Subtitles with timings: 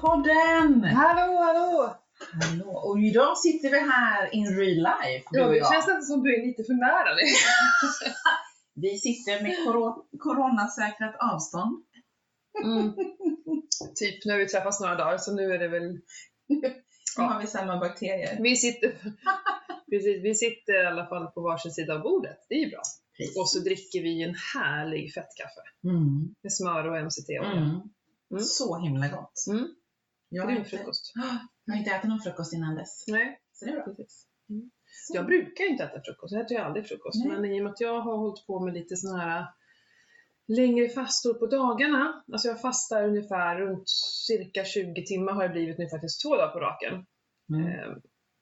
[0.00, 0.84] Hallopodden!
[0.84, 1.94] Hallå, hallå!
[2.42, 2.70] Hallå!
[2.70, 5.72] Och idag sitter vi här in real life, du Ja, och det jag.
[5.72, 7.24] känns nästan som du är lite för nära dig.
[8.74, 11.84] Vi sitter med koro- coronasäkrat avstånd.
[12.64, 12.92] Mm.
[13.96, 16.00] Typ när vi träffas några dagar, så nu är det väl...
[16.48, 16.74] Nu
[17.16, 17.22] Ja.
[17.24, 18.38] har vi samma bakterier.
[18.40, 18.92] Vi sitter,
[19.90, 22.38] precis, vi sitter i alla fall på varsin sida av bordet.
[22.48, 22.82] Det är ju bra.
[23.16, 23.36] Precis.
[23.38, 26.34] Och så dricker vi en härlig fettkaffe Mm.
[26.42, 27.50] med smör och MCT-olja.
[27.52, 27.80] Mm.
[28.30, 28.42] Mm.
[28.42, 29.44] Så himla gott.
[29.50, 29.66] Mm.
[30.28, 31.12] Jag, har inte, frukost.
[31.64, 33.04] jag har inte ätit någon frukost innan dess.
[33.08, 33.84] Nej, Så det är bra.
[33.84, 34.26] precis.
[34.88, 35.16] Så.
[35.16, 37.24] Jag brukar inte äta frukost, jag äter ju aldrig frukost.
[37.24, 37.40] Nej.
[37.40, 39.46] Men i och med att jag har hållit på med lite såna här
[40.48, 42.24] längre fastor på dagarna.
[42.32, 43.88] Alltså jag fastar ungefär runt
[44.26, 47.06] cirka 20 timmar har det blivit nu faktiskt två dagar på raken.
[47.54, 47.66] Mm.
[47.66, 47.96] Eh,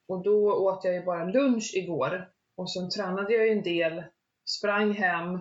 [0.09, 2.29] och då åt jag ju bara lunch igår.
[2.57, 4.05] Och sen tränade jag ju en del,
[4.45, 5.41] sprang hem.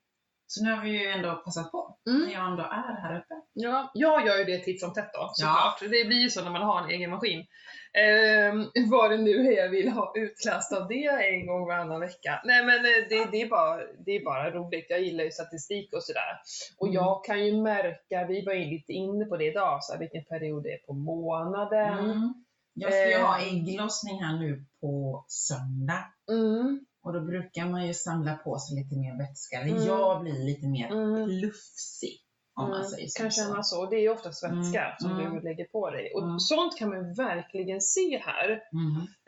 [0.47, 2.21] Så nu har vi ju ändå passat på Mm.
[2.27, 3.35] när jag ändå är här uppe.
[3.53, 5.81] Ja, jag gör ju det titt som tätt då, såklart.
[5.81, 7.47] Det blir ju så när man har en egen maskin.
[7.93, 12.41] Ehm, vad det nu är jag vill ha utläst av det en gång varannan vecka.
[12.45, 14.87] Nej men eh, det, det, är bara, det är bara roligt.
[14.89, 16.33] Jag gillar ju statistik och sådär.
[16.79, 16.95] Och Mm.
[16.95, 20.25] jag kan ju märka, vi var ju lite inne på det idag, så här, vilken
[20.25, 21.99] period det är på månaden.
[21.99, 22.35] Mm.
[22.75, 23.49] Jag ska ju ha Eh.
[23.55, 26.05] ägglossning här nu på söndag.
[26.31, 26.81] Mm.
[27.05, 29.61] Och då brukar man ju samla på sig lite mer vätska.
[29.61, 29.87] Mm.
[29.87, 31.29] jag blir lite mer Mm.
[31.29, 32.21] plufsig.
[32.57, 33.23] Om man Mm, säger så.
[33.23, 33.87] kan känna så.
[33.91, 34.49] Det är ju ofta vätska
[34.85, 35.35] Mm, som mm.
[35.35, 36.13] du lägger på dig.
[36.15, 38.49] Och sånt kan man verkligen se här.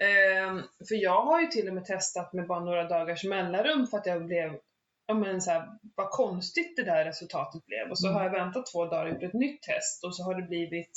[0.02, 3.98] Ehm, för jag har ju till och med testat med bara några dagars mellanrum för
[3.98, 4.58] att jag blev,
[5.06, 7.90] ja men så här, vad konstigt det där resultatet blev.
[7.90, 10.34] Och så har jag väntat två dagar och gjort ett nytt test och så har
[10.40, 10.92] det blivit,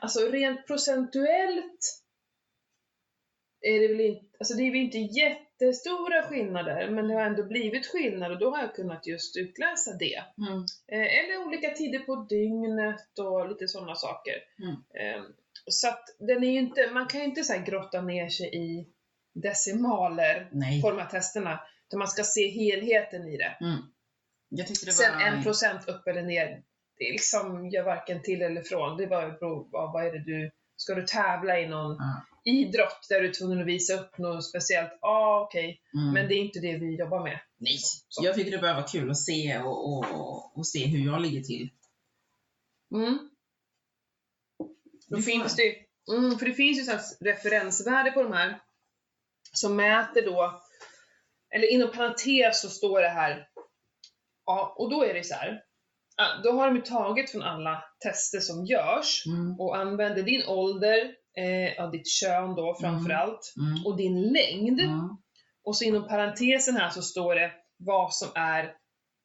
[0.00, 1.80] alltså rent procentuellt
[3.60, 7.42] är det väl inte, alltså det är väl inte jättestora skillnader men det har ändå
[7.42, 10.22] blivit skillnad och då har jag kunnat just utläsa det.
[10.48, 10.64] Mm.
[10.92, 14.34] Eh, Eller olika tider på dygnet och lite sådana saker.
[14.62, 14.74] Mm.
[14.74, 15.22] Eh,
[15.66, 18.88] Så att den är inte, man kan ju inte så här grotta ner sig i
[19.34, 20.82] decimaler Nej.
[20.82, 21.60] på de här testerna.
[21.88, 23.56] Utan man ska se helheten i det.
[23.60, 23.78] Mm.
[24.50, 25.26] Det Sen var...
[25.26, 26.46] en procent upp eller ner,
[26.98, 28.96] det liksom gör varken till eller från.
[28.96, 32.24] Det bara beror på vad är det du, ska du tävla i någon Ja.
[32.44, 34.98] idrott där du är tvungen att visa upp något speciellt?
[35.00, 35.80] Ja, ah, okej.
[35.94, 36.14] Mm.
[36.14, 37.40] Men det är inte det vi jobbar med.
[37.56, 37.78] Nej.
[38.08, 38.24] Så.
[38.24, 41.40] Jag tycker det börjar vara kul att se och, och, och se hur jag ligger
[41.40, 41.70] till.
[42.94, 43.18] Mm.
[45.06, 45.76] Då finns det,
[46.16, 48.60] mm, för det finns ju så referensvärde på de här
[49.52, 50.62] som mäter då,
[51.54, 53.48] eller inom parentes så står det här,
[54.46, 55.62] ja, och då är det så här,
[56.44, 59.60] då har de ju tagit från alla tester som görs Mm.
[59.60, 63.86] och använder din ålder, eh, ja, ditt kön då framförallt, Mm.
[63.86, 64.80] och din längd.
[64.80, 65.08] Mm.
[65.64, 68.74] Och så inom parentesen här så står det vad som är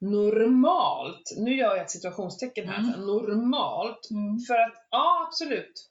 [0.01, 1.33] normalt.
[1.37, 3.05] Nu gör jag ett situationstecken här, Mm.
[3.05, 4.09] normalt.
[4.11, 4.39] Mm.
[4.47, 5.89] För att, ja absolut.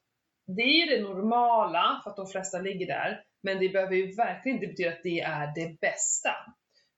[0.57, 3.21] Det är det normala för att de flesta ligger där.
[3.43, 6.31] Men det behöver ju verkligen inte betyda att det är det bästa.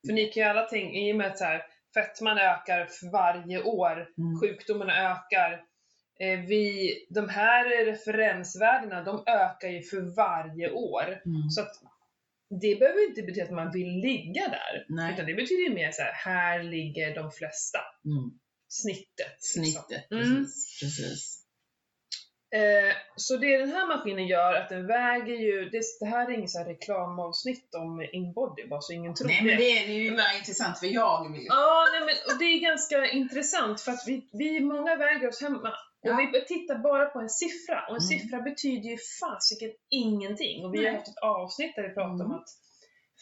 [0.06, 1.62] För ni kan ju alla tänka, i och med att så här,
[1.94, 4.40] fetman ökar för varje år, Mm.
[4.40, 5.52] sjukdomarna ökar.
[6.20, 11.04] Eh, vi, de här referensvärdena, de ökar ju för varje år.
[11.26, 11.50] Mm.
[11.50, 11.70] Så att
[12.60, 14.86] det behöver inte betyda att man vill ligga där.
[14.88, 15.14] Nej.
[15.14, 17.78] Utan det betyder ju mer så här, här ligger de flesta.
[18.04, 18.30] Mm.
[18.68, 19.38] Snittet.
[19.56, 19.64] liksom.
[19.64, 20.22] Snittet, Mm.
[20.22, 20.80] precis.
[20.82, 21.33] precis.
[22.54, 26.34] Eh, så det den här maskinen gör, att den väger ju, det, det här är
[26.34, 30.10] ingen så här reklamavsnitt om inbody, bara så ingen tror Nej men det är ju
[30.16, 34.04] bara intressant för jag vill Ja, nej, men, och det är ganska intressant för att
[34.06, 35.68] vi, vi många väger oss hemma
[36.02, 36.30] och Ja.
[36.32, 38.08] vi tittar bara på en siffra och en Mm.
[38.12, 40.64] siffra betyder ju fasiken ingenting.
[40.64, 40.94] Och vi har Nej.
[40.94, 42.32] haft ett avsnitt där vi pratar om Mm.
[42.32, 42.48] att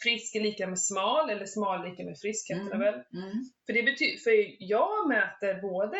[0.03, 2.79] frisk är lika med smal eller smal är lika med frisk heter det Mm.
[2.79, 2.93] väl.
[2.93, 3.31] Mm.
[3.65, 5.97] För, det betyder, för jag mäter både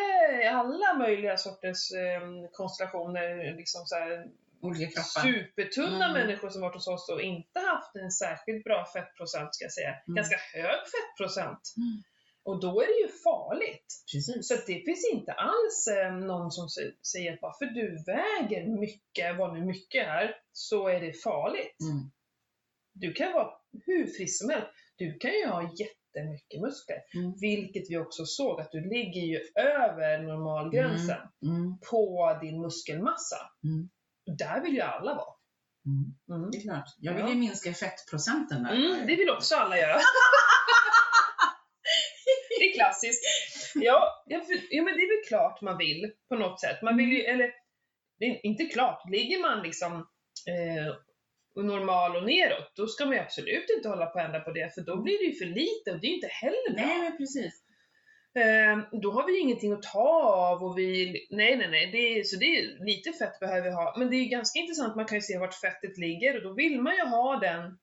[0.50, 2.20] alla möjliga sorters eh,
[2.52, 4.26] konstellationer, liksom så här,
[4.60, 5.22] Olika kroppar.
[5.32, 6.12] supertunna Mm.
[6.12, 9.90] människor som varit hos oss och inte haft en särskilt bra fettprocent ska jag säga.
[9.90, 10.14] Mm.
[10.16, 11.74] Ganska hög fettprocent.
[11.76, 12.02] Mm.
[12.46, 13.86] Och då är det ju farligt.
[14.12, 14.48] Precis.
[14.48, 18.66] Så det finns inte alls eh, någon som sä- säger att bara för du väger
[18.80, 21.80] mycket, vad nu mycket är, så är det farligt.
[21.80, 22.10] Mm.
[22.94, 23.50] Du kan vara
[23.86, 24.68] hur frisk som helst.
[24.96, 26.98] Du kan ju ha jättemycket muskler.
[27.14, 27.32] Mm.
[27.40, 31.78] Vilket vi också såg att du ligger ju över normalgränsen Mm.
[31.90, 33.36] på din muskelmassa.
[33.64, 33.88] Mm.
[34.38, 35.34] Där vill ju alla vara.
[35.86, 36.50] Mm.
[36.50, 36.84] Det är klart.
[36.98, 38.70] Jag vill ju minska fettprocenten där.
[38.72, 39.96] Mm, det vill också alla göra.
[42.58, 43.24] det är klassiskt.
[43.74, 46.82] Ja, ja, för, ja, men det är väl klart man vill på något sätt.
[46.82, 47.50] Man vill ju, eller
[48.18, 49.92] det är inte klart, ligger man liksom
[50.48, 50.94] eh,
[51.62, 54.74] normal och neråt, då ska man ju absolut inte hålla på och ändra på det,
[54.74, 56.86] för då blir det ju för lite och det är ju inte heller bra.
[56.86, 57.60] Nej men precis.
[58.38, 60.22] Eh, då har vi ju ingenting att ta
[60.52, 63.74] av och vi, nej nej nej, det är, så det är, lite fett behöver vi
[63.74, 63.94] ha.
[63.98, 66.52] Men det är ju ganska intressant, man kan ju se vart fettet ligger och då
[66.54, 67.78] vill man ju ha den,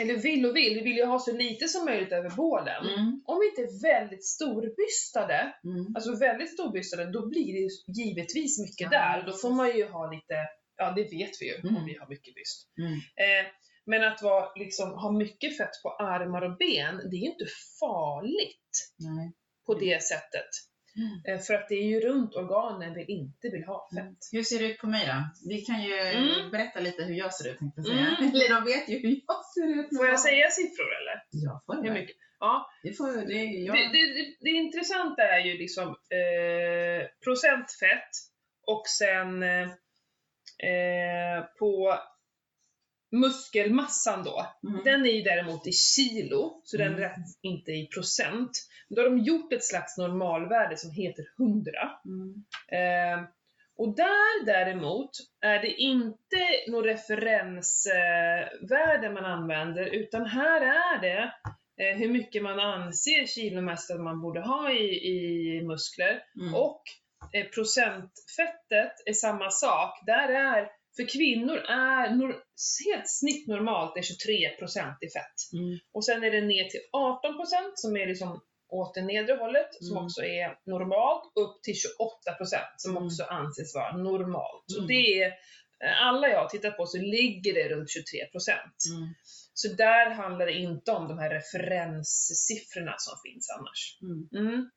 [0.00, 2.86] eller vill och vill, vi vill ju ha så lite som möjligt över bålen.
[2.86, 3.22] Mm.
[3.26, 5.86] Om vi inte är väldigt storbystade, Mm.
[5.94, 7.68] alltså väldigt storbystade, då blir det
[8.02, 9.22] givetvis mycket Ja, där.
[9.26, 10.34] Då får man ju ha lite,
[10.78, 11.76] ja det vet vi ju Mm.
[11.76, 12.68] om vi har mycket byst.
[12.78, 12.92] Mm.
[12.92, 13.46] Eh,
[13.86, 17.46] men att vara, liksom, ha mycket fett på armar och ben, det är ju inte
[17.80, 19.32] farligt Nej.
[19.66, 20.50] på det sättet.
[20.96, 21.14] Mm.
[21.38, 24.02] Eh, För att det är ju runt organen vi inte vill ha fett.
[24.02, 24.14] Mm.
[24.32, 25.48] Hur ser det ut på mig då?
[25.48, 26.50] Vi kan ju Mm.
[26.50, 27.98] berätta lite hur jag ser ut tänkte jag säga.
[28.18, 28.30] Mm.
[28.34, 29.96] Eller de vet ju hur jag ser ut.
[29.98, 31.22] Får jag säga siffror eller?
[31.30, 32.16] Ja, får Hur mycket?
[32.40, 33.26] Ja, Det får.
[33.26, 33.76] Det, jag.
[33.76, 38.10] det, det, det, intressanta är ju liksom eh, procent fett
[38.66, 39.68] och sen eh,
[40.58, 41.94] eh, på
[43.12, 44.46] muskelmassan då.
[44.68, 44.84] Mm.
[44.84, 47.00] Den är ju däremot i kilo, så den Mm.
[47.00, 48.50] räknas inte i procent.
[48.88, 51.72] Då har de gjort ett slags normalvärde som heter 100.
[52.04, 52.34] Mm.
[52.72, 53.24] Eh,
[53.76, 55.10] och där däremot
[55.40, 56.36] är det inte
[56.68, 61.32] något referensvärde man använder, utan här är det
[61.84, 66.22] eh, hur mycket man anser kilomässigt att man borde ha i, i muskler.
[66.40, 66.54] Mm.
[66.54, 66.82] Och
[67.54, 70.02] procentfettet är samma sak.
[70.06, 72.42] Där är, för kvinnor är nor-
[72.86, 75.38] helt snittnormalt är 23% i fett.
[75.52, 75.78] Mm.
[75.92, 79.96] Och sen är det ner till 18% som är liksom åt det nedre hållet, som
[79.96, 80.04] Mm.
[80.04, 83.04] också är normalt, upp till 28% som Mm.
[83.06, 84.64] också anses vara normalt.
[84.66, 84.88] Så Mm.
[84.88, 85.26] det är,
[85.84, 88.76] eh, alla jag har tittat på så ligger det runt 23%.
[88.96, 89.08] Mm.
[89.54, 93.98] Så där handlar det inte om de här referenssiffrorna som finns annars.
[94.46, 94.70] Mm.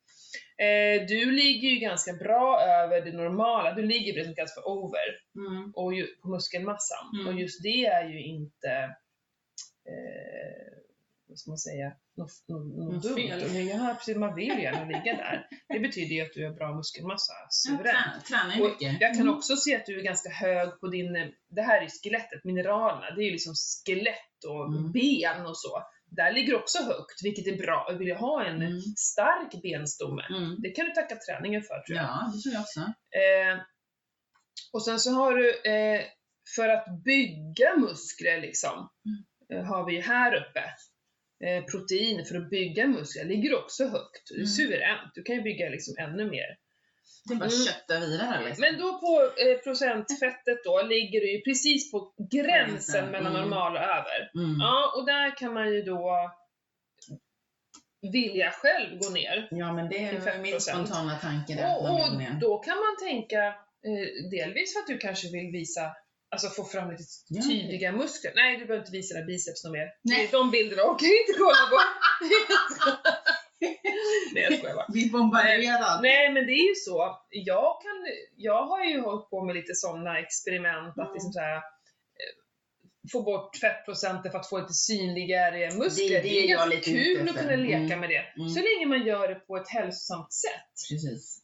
[0.58, 5.72] Eh, du ligger ju ganska bra över det normala, du ligger precis ganska over Mm.
[5.76, 7.06] och ju, på muskelmassan.
[7.14, 7.28] Mm.
[7.28, 8.96] Och just det är ju inte,
[9.88, 10.74] eh,
[11.28, 13.16] vad ska man säga, något, något, något dumt.
[13.16, 13.44] fel.
[13.44, 15.48] Och Ja, precis, man vill ju gärna ligga där.
[15.68, 18.26] Det betyder ju att du har bra muskelmassa, suveränt.
[18.28, 19.02] tränar, ju mycket.
[19.02, 19.34] jag kan Mm.
[19.34, 21.14] också se att du är ganska hög på din,
[21.50, 23.54] det här är ju skelettet, mineralerna, det är ju liksom
[23.86, 24.92] skelett och Mm.
[24.92, 25.84] ben och så.
[26.16, 27.96] Där ligger också högt, vilket är bra.
[28.00, 28.82] Vill jag ha en Mm.
[28.98, 30.56] stark benstomme, Mm.
[30.62, 32.06] det kan du tacka träningen för tror jag.
[32.06, 32.80] Ja, det tror jag också.
[32.80, 33.60] Eh,
[34.74, 36.02] och sen så har du, eh,
[36.56, 38.90] för att bygga muskler liksom,
[39.54, 40.64] eh, har vi ju här uppe.
[41.48, 44.24] Eh, protein för att bygga muskler ligger också högt.
[44.30, 44.48] Det är Mm.
[44.48, 45.12] suveränt.
[45.16, 46.58] Du kan ju bygga liksom ännu mer.
[47.30, 47.66] Det bara Mm.
[47.66, 48.62] kötta vidare liksom.
[48.62, 53.42] Men då på eh, procentfettet då ligger du ju precis på gränsen Gränsen, mellan mm.
[53.42, 54.32] normal och över.
[54.36, 54.58] Mm.
[54.60, 56.32] Ja, och där kan man ju då
[58.14, 59.48] vilja själv gå ner.
[59.52, 60.60] Ja, men det är min 5%.
[60.60, 61.78] spontana tanke där.
[61.78, 63.46] Och, och då kan man tänka,
[63.88, 65.82] eh, delvis för att du kanske vill visa,
[66.36, 67.42] alltså få fram lite Ja.
[67.42, 68.32] tydliga muskler.
[68.36, 69.88] Nej, du behöver inte visa dina biceps något mer.
[70.04, 70.30] Nej.
[70.32, 71.78] De bilderna orkar jag inte kolla på.
[74.34, 74.86] Nej, jag skojar bara.
[74.94, 76.02] Vi bombarderar.
[76.02, 77.18] Nej, men det är ju så.
[77.30, 77.98] Jag, kan,
[78.36, 81.14] jag har ju hållit på med lite sådana experiment, att Mm.
[81.14, 81.62] liksom så här, eh,
[83.12, 86.10] få bort fettprocenten för att få lite synligare muskler.
[86.10, 88.00] Det är det jag är ganska lite kul att kunna leka Mm.
[88.00, 88.26] med det.
[88.38, 88.50] Mm.
[88.50, 90.74] Så länge man gör det på ett hälsosamt sätt.
[90.90, 91.42] Precis.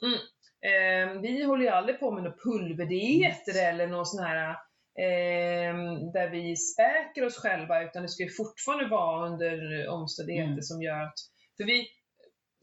[0.61, 4.55] Eh, vi håller ju aldrig på med några pulverdieter eller någon sån här
[4.99, 10.61] ehm, där vi späker oss själva, utan det ska ju fortfarande vara under omständigheter Mm.
[10.61, 11.13] som gör att,
[11.57, 11.87] för vi,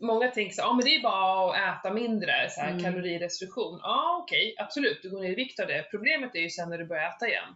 [0.03, 2.83] många tänker så ja men det är bara att äta mindre, så här, Mm.
[2.83, 3.79] kalorirestriktion.
[3.83, 5.87] Ja okej, absolut, du går ner i vikt av det.
[5.91, 7.49] Problemet är ju sen när du börjar äta igen.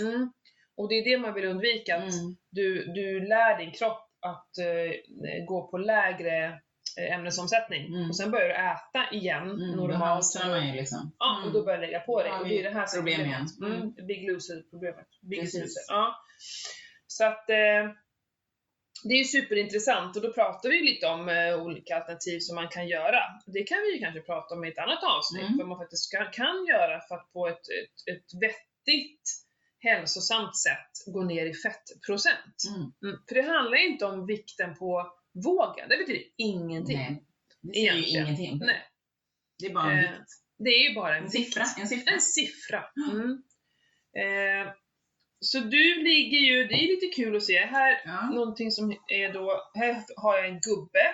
[0.00, 0.32] Mm.
[0.76, 2.36] Och det är det man vill undvika, att Mm.
[2.50, 6.44] du, du lär din kropp att eh, gå på lägre
[6.98, 8.08] eh, ämnesomsättning Mm.
[8.08, 9.76] och sen börjar du äta igen Mm.
[9.76, 10.00] Då normalt.
[10.02, 11.12] haltar man ju liksom.
[11.18, 11.52] Ja, och Mm.
[11.54, 12.28] då börjar du lägga på dig.
[12.30, 13.50] Då har Och det är det här som är problem problemet.
[13.60, 13.82] igen.
[13.96, 14.06] Mm.
[14.06, 15.06] Big loser-problemet.
[15.30, 15.62] Biggest Precis.
[15.62, 15.94] loser.
[15.94, 16.16] Ja.
[17.06, 17.82] Så att eh,
[19.04, 22.68] det är ju superintressant och då pratar vi lite om eh, olika alternativ som man
[22.68, 23.20] kan göra.
[23.46, 25.58] Det kan vi ju kanske prata om i ett annat avsnitt, Mm.
[25.58, 29.22] vad man faktiskt kan, kan göra för att på ett, ett, ett vettigt
[29.78, 32.56] hälsosamt sätt gå ner i fettprocent.
[32.68, 32.80] Mm.
[33.04, 33.20] Mm.
[33.28, 35.12] För det handlar inte om vikten på
[35.44, 36.96] vågen, det betyder ingenting.
[36.98, 37.24] Nej,
[37.60, 38.58] det säger ju ingenting.
[38.58, 38.82] Nej.
[39.58, 40.30] Det är bara en Eh, vikt.
[40.58, 41.64] Det är ju bara en En siffra.
[41.80, 42.12] En siffra.
[42.12, 42.84] En siffra.
[43.10, 43.42] Mm.
[44.22, 44.72] Eh,
[45.40, 48.30] så du ligger ju, det är lite kul att se, här Ja.
[48.30, 51.06] någonting som är då, här har jag en gubbe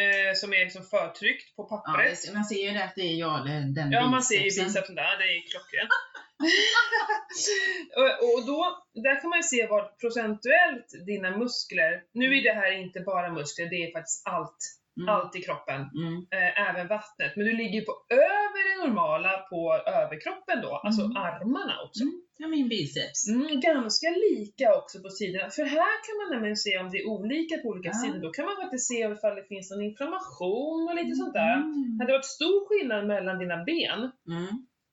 [0.00, 2.22] eh, som är liksom förtryckt på Ja, pappret.
[2.26, 4.42] det, man ser ju det att det är jag, eller den Ja, man ser ju
[4.42, 4.64] bicepsen.
[4.66, 5.90] bicepsen där, det är klockrent.
[7.96, 8.60] och, och då,
[9.02, 13.32] där kan man ju se vad procentuellt dina muskler, nu är det här inte bara
[13.32, 14.56] muskler, det är faktiskt allt,
[15.00, 15.08] Mm.
[15.14, 16.14] allt i kroppen, Mm.
[16.36, 17.32] eh, även vattnet.
[17.36, 19.60] Men du ligger på över det normala på
[20.00, 21.16] överkroppen då, alltså Mm.
[21.16, 22.02] armarna också.
[22.02, 22.16] Mm.
[22.38, 23.20] Ja, min biceps.
[23.28, 27.06] Mm, ganska lika också på sidorna, för här kan man nämligen se om det är
[27.16, 27.98] olika på olika Ja.
[28.02, 28.18] sidor.
[28.26, 31.54] Då kan man faktiskt se ifall det finns någon inflammation och lite sånt där.
[31.98, 34.00] Hade det varit stor skillnad mellan dina ben.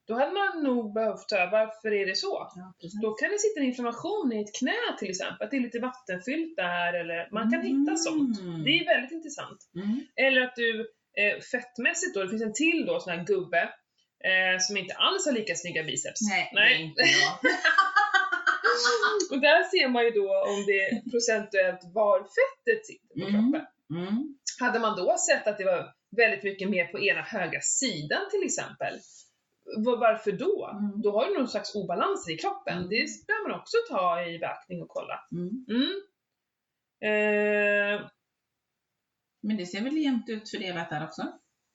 [0.07, 2.51] Då hade man nog behövt höra varför är det så?
[2.55, 2.73] Ja.
[3.01, 5.79] Då kan det sitta en inflammation i ett knä till exempel, att det är lite
[5.79, 8.39] vattenfyllt där eller man kan hitta sånt.
[8.39, 8.63] Mm.
[8.63, 9.59] Det är väldigt intressant.
[9.75, 9.99] Mm.
[10.15, 10.79] Eller att du
[11.21, 13.61] eh, fettmässigt då, det finns en till då sån här gubbe
[14.29, 16.21] eh, som inte alls har lika snygga biceps.
[16.29, 16.69] Nej, Nej.
[16.69, 17.33] det är inte jag.
[19.31, 23.31] Och där ser man ju då om det procentuellt var fettet sitter på Mm.
[23.51, 23.67] kroppen.
[23.99, 24.37] Mm.
[24.59, 25.85] Hade man då sett att det var
[26.17, 28.93] väldigt mycket mer på ena högra sidan till exempel,
[29.85, 30.69] varför då?
[30.73, 31.01] Mm.
[31.01, 32.77] Då har du någon slags obalanser i kroppen.
[32.77, 32.89] Mm.
[32.89, 35.19] Det behöver man också ta i beaktning och kolla.
[35.31, 35.65] Mm.
[35.69, 35.91] Mm.
[37.03, 38.09] Eh,
[39.41, 41.21] Men det ser väl jämnt ut fördelat där också?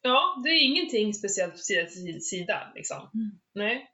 [0.02, 3.10] ja, det är ingenting speciellt sida till sida liksom.
[3.14, 3.30] Mm.
[3.54, 3.90] Nej.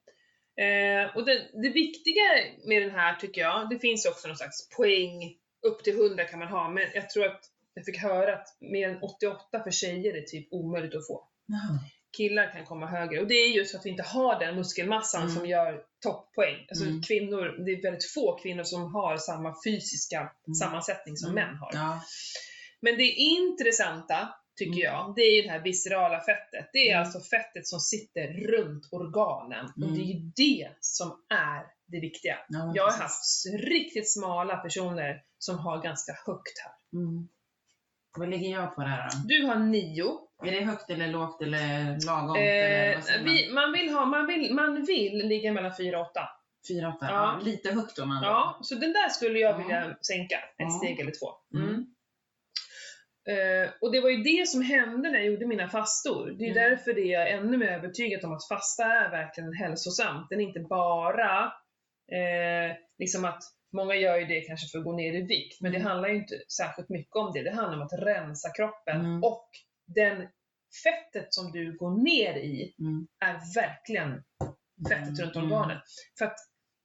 [0.56, 2.22] Eh, och det, det viktiga
[2.66, 5.36] med den här tycker jag, det finns också någon slags poäng,
[5.66, 7.40] upp till 100 kan man ha, men jag tror att
[7.74, 11.28] jag fick höra att mer än 88 för tjejer är typ omöjligt att få.
[12.16, 15.22] Killar kan komma högre och det är just för att vi inte har den muskelmassan
[15.22, 15.34] Mm.
[15.34, 16.66] som gör toppoäng.
[16.68, 17.02] Alltså Mm.
[17.02, 20.54] kvinnor, det är väldigt få kvinnor som har samma fysiska Mm.
[20.54, 21.44] sammansättning som Mm.
[21.48, 21.70] män har.
[21.74, 22.00] Ja.
[22.80, 24.28] Men det intressanta,
[24.58, 24.82] tycker Mm.
[24.94, 26.70] jag, det är ju det här viscerala fettet.
[26.72, 27.00] Det är Mm.
[27.06, 29.64] alltså fettet som sitter runt organen.
[29.66, 32.38] Och det är ju det som är det viktiga.
[32.48, 33.24] ja Jag har haft
[33.70, 36.72] riktigt smala personer som har ganska högt här.
[38.18, 39.18] Vad ligger jag på där då?
[39.28, 40.18] Du har nio.
[40.46, 42.36] Är det högt eller lågt eller lagom?
[42.36, 43.32] eller Eh, vad säger man?
[43.34, 46.20] vi, man, vill ha, man, vill, man vill ligga mellan 4 och 8.
[46.68, 47.06] Fyra, åtta?
[47.10, 47.38] Ja.
[47.38, 47.44] Ja.
[47.44, 49.56] Lite högt om man Ja, så den där skulle jag Ja.
[49.58, 50.70] vilja sänka ett Ja.
[50.70, 51.58] steg eller två.
[51.58, 51.68] Mm.
[51.68, 51.86] Mm.
[53.28, 56.30] Eh, och det var ju det som hände när jag gjorde mina fastor.
[56.38, 56.70] Det är Mm.
[56.70, 60.26] därför det är jag ännu mer övertygad om att fasta är verkligen hälsosamt.
[60.30, 61.44] Den är inte bara
[62.12, 63.42] eh, liksom att
[63.76, 65.88] Många gör ju det kanske för att gå ner i vikt, men det Mm.
[65.88, 67.42] handlar ju inte särskilt mycket om det.
[67.42, 69.24] Det handlar om att rensa kroppen Mm.
[69.24, 69.48] och
[69.86, 70.28] den
[70.84, 73.06] fettet som du går ner i Mm.
[73.24, 74.22] är verkligen
[74.88, 75.52] fettet runt Mm.
[75.52, 75.78] organen.
[76.18, 76.36] För att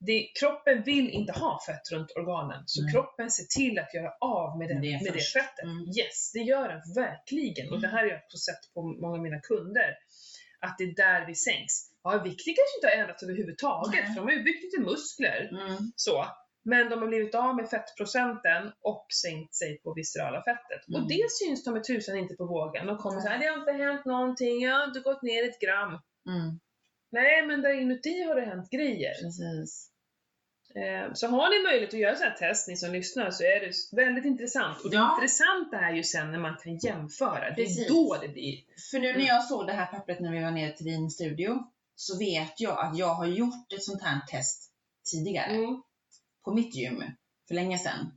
[0.06, 2.94] det, kroppen vill inte ha fett runt organen, så Nej.
[2.94, 5.64] kroppen ser till att göra av med, den, Det med det fettet.
[5.64, 5.84] Mm.
[6.00, 7.72] Yes, det gör den verkligen.
[7.74, 9.90] Och det här har jag också sett på många av mina kunder,
[10.60, 11.74] att det är där vi sänks.
[12.04, 14.08] Ja, vikten kanske inte har ändrats överhuvudtaget, Nej.
[14.08, 15.42] för de har ju byggt lite muskler.
[15.52, 15.78] Mm.
[15.96, 16.26] Så.
[16.64, 20.88] Men de har blivit av med fettprocenten och sänkt sig på viscerala fettet.
[20.88, 21.02] Mm.
[21.02, 22.88] Och det syns de med tusan inte på vågen.
[22.88, 25.90] De kommer säga det har inte hänt någonting, jag har inte gått ner ett gram.
[26.30, 26.60] Mm.
[27.12, 29.14] Nej, men där inuti har det hänt grejer.
[29.24, 29.90] Precis.
[30.76, 33.60] Eh, Så har ni möjlighet att göra så här test, ni som lyssnar, så är
[33.60, 33.72] det
[34.06, 34.82] väldigt intressant.
[34.84, 35.14] Och det Ja.
[35.16, 37.54] intressanta är ju sen när man kan jämföra.
[37.56, 38.60] Det är då det blir...
[38.92, 39.22] För nu Mm.
[39.22, 41.64] när jag såg det här pappret när vi var nere till din studio
[41.96, 44.72] så vet jag att jag har gjort ett sånt här test
[45.12, 45.82] tidigare Mm.
[46.46, 47.04] På mitt gym
[47.48, 48.12] för länge sedan.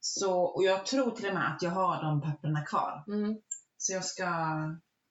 [0.00, 3.04] Så, och jag tror till och med att jag har de papperna kvar.
[3.08, 3.36] Mm.
[3.76, 4.26] Så jag ska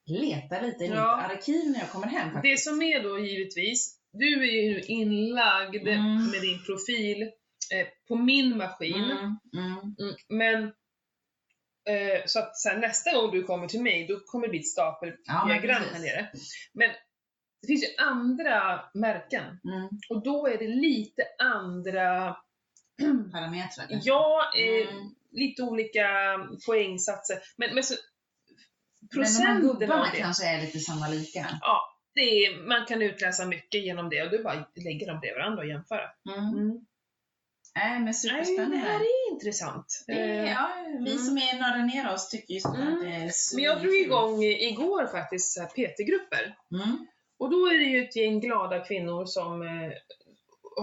[0.05, 1.17] leta lite i Ja.
[1.17, 2.63] mitt arkiv när jag kommer hem Det faktiskt.
[2.63, 6.15] som är då givetvis, du är ju inlagd Mm.
[6.32, 7.22] med din profil
[7.74, 8.96] eh, på min maskin.
[9.03, 10.63] Mm, mm, Mm, men
[11.96, 14.60] eh, så att så här, nästa gång du kommer till mig, då kommer det bli
[14.60, 15.94] ett Ja, stapeldiagram precis.
[15.94, 16.29] här nere.
[16.74, 16.89] Men
[17.62, 19.89] det finns ju andra märken Mm.
[20.09, 22.38] och då är det lite andra,
[23.31, 25.09] Parametrar ja, eh, Mm.
[25.31, 26.07] lite olika
[26.65, 27.38] poängsatser.
[27.57, 27.95] Men, men så,
[29.15, 30.17] Men de här av gubbarna det.
[30.19, 31.47] kanske är lite samma lika.
[31.62, 31.81] Ja,
[32.13, 35.62] det är, man kan utläsa mycket genom det och du bara lägger dem bredvid varandra
[35.63, 36.09] och jämföra.
[36.29, 36.50] Mm.
[36.53, 36.85] Mm.
[37.77, 38.75] Nej, men Nej, superspännande.
[38.77, 40.03] det här är intressant.
[40.07, 40.69] Är, Eh, ja,
[41.00, 41.17] vi Mm.
[41.25, 42.93] som är nördar ner oss tycker just Mm.
[42.93, 46.55] att det är Men jag drog igång igår faktiskt här PT-grupper.
[46.71, 47.07] Mm.
[47.39, 49.91] Och då är det ju ett gäng glada kvinnor som eh,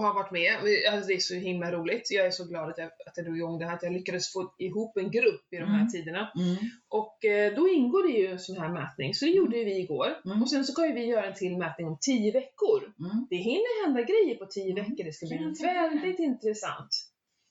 [0.01, 0.53] har varit med.
[0.93, 2.11] Alltså det är så himla roligt.
[2.11, 4.33] Jag är så glad att jag, att jag drog igång det här, att jag lyckades
[4.33, 5.89] få ihop en grupp i de här Mm.
[5.91, 6.31] tiderna.
[6.35, 6.55] Mm.
[6.89, 9.79] Och eh, då ingår det ju en sån här mätning, så det gjorde ju vi
[9.79, 10.07] igår.
[10.25, 10.41] Mm.
[10.41, 12.93] Och sen så ska ju vi göra en till mätning om 10 veckor.
[12.99, 13.27] Mm.
[13.29, 14.75] Det hinner hända grejer på 10 Mm.
[14.83, 15.53] veckor, det ska bli mig.
[15.73, 16.89] väldigt intressant.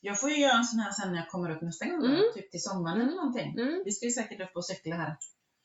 [0.00, 2.22] Jag får ju göra en sån här sen när jag kommer upp nästa gång, Mm.
[2.34, 3.08] typ till sommaren Mm.
[3.08, 3.54] eller någonting.
[3.58, 3.82] Mm.
[3.84, 5.16] Vi ska ju säkert upp och cykla här.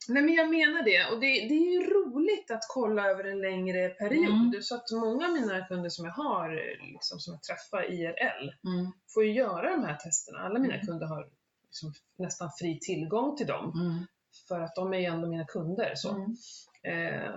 [0.10, 3.42] Nej men jag menar det, och det, det är ju roligt att kolla över en
[3.42, 4.48] längre period.
[4.54, 4.62] Mm.
[4.62, 6.50] Så att många av mina kunder som jag har,
[6.94, 8.92] liksom, som jag träffar IRL, Mm.
[9.14, 10.40] får ju göra de här testerna.
[10.40, 10.86] Alla mina Mm.
[10.86, 11.30] kunder har
[11.68, 14.06] liksom nästan fri tillgång till dem, Mm.
[14.48, 15.94] för att de är ju ändå mina kunder.
[15.96, 16.10] Så.
[16.10, 16.36] Mm.
[16.84, 17.32] Eh,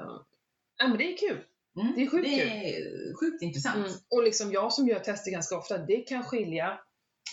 [0.79, 1.45] ja, men det är kul.
[1.81, 1.93] Mm.
[1.97, 4.05] Det är sjukt Det är sjukt intressant.
[4.11, 6.81] Och liksom jag som gör tester ganska ofta, det kan skilja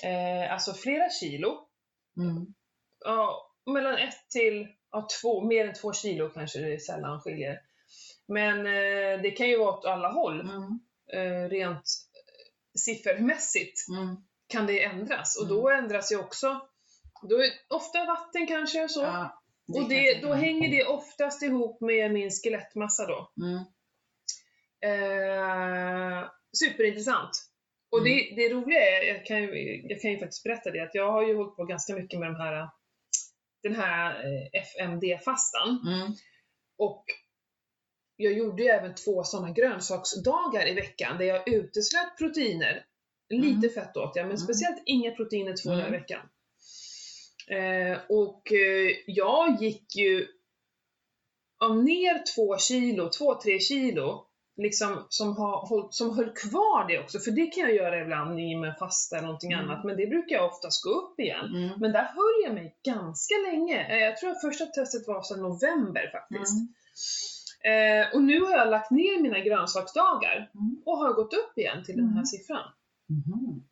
[0.03, 1.67] eh, alltså flera kilo.
[3.05, 7.59] Ja, mellan ett till ja, två, mer än två kilo kanske det sällan skiljer.
[8.27, 10.39] Men eh, det kan ju vara åt alla håll.
[10.41, 10.79] Mm.
[11.13, 11.83] Eh, rent
[12.79, 14.15] siffermässigt Mm.
[14.47, 15.37] kan det ändras.
[15.37, 15.57] Och Mm.
[15.57, 16.61] då ändras ju också,
[17.29, 19.01] då är ofta vatten kanske och så.
[19.01, 19.89] Ja, och kan jag
[20.21, 23.31] det, då hänger det oftast ihop med min skelettmassa då.
[23.45, 23.63] Mm.
[24.81, 27.29] Eh, superintressant.
[27.91, 28.09] Och Mm.
[28.09, 31.11] det, det roliga är, jag kan, ju, jag kan ju faktiskt berätta det, att jag
[31.11, 32.69] har ju hållit på ganska mycket med de här,
[33.63, 35.79] den här eh, FMD-fastan.
[35.87, 36.11] Mm.
[36.77, 37.05] Och
[38.15, 42.85] jag gjorde ju även två sådana grönsaksdagar i veckan där jag uteslöt proteiner.
[43.29, 44.37] Lite fett åt jag, men Mm.
[44.37, 45.99] speciellt inga proteiner två dagar i Mm.
[46.01, 46.29] veckan.
[47.47, 50.27] Eh, och eh, jag gick ju
[51.59, 54.26] ja, ner två kilo, två, tre kilo,
[54.57, 57.19] liksom som, har, som höll kvar det också.
[57.19, 59.65] För det kan jag göra ibland i med fasta eller någonting Mm.
[59.69, 61.45] annat, men det brukar jag oftast gå upp igen.
[61.55, 61.79] Mm.
[61.79, 63.87] Men där höll jag mig ganska länge.
[63.89, 66.53] Eh, Jag tror att första testet var sedan november faktiskt.
[66.57, 66.67] Mm.
[67.63, 70.81] Eh, och nu har jag lagt ner mina grönsaksdagar Mm.
[70.85, 72.25] och har gått upp igen till den här Mm.
[72.25, 72.71] siffran.
[73.09, 73.63] Mhm.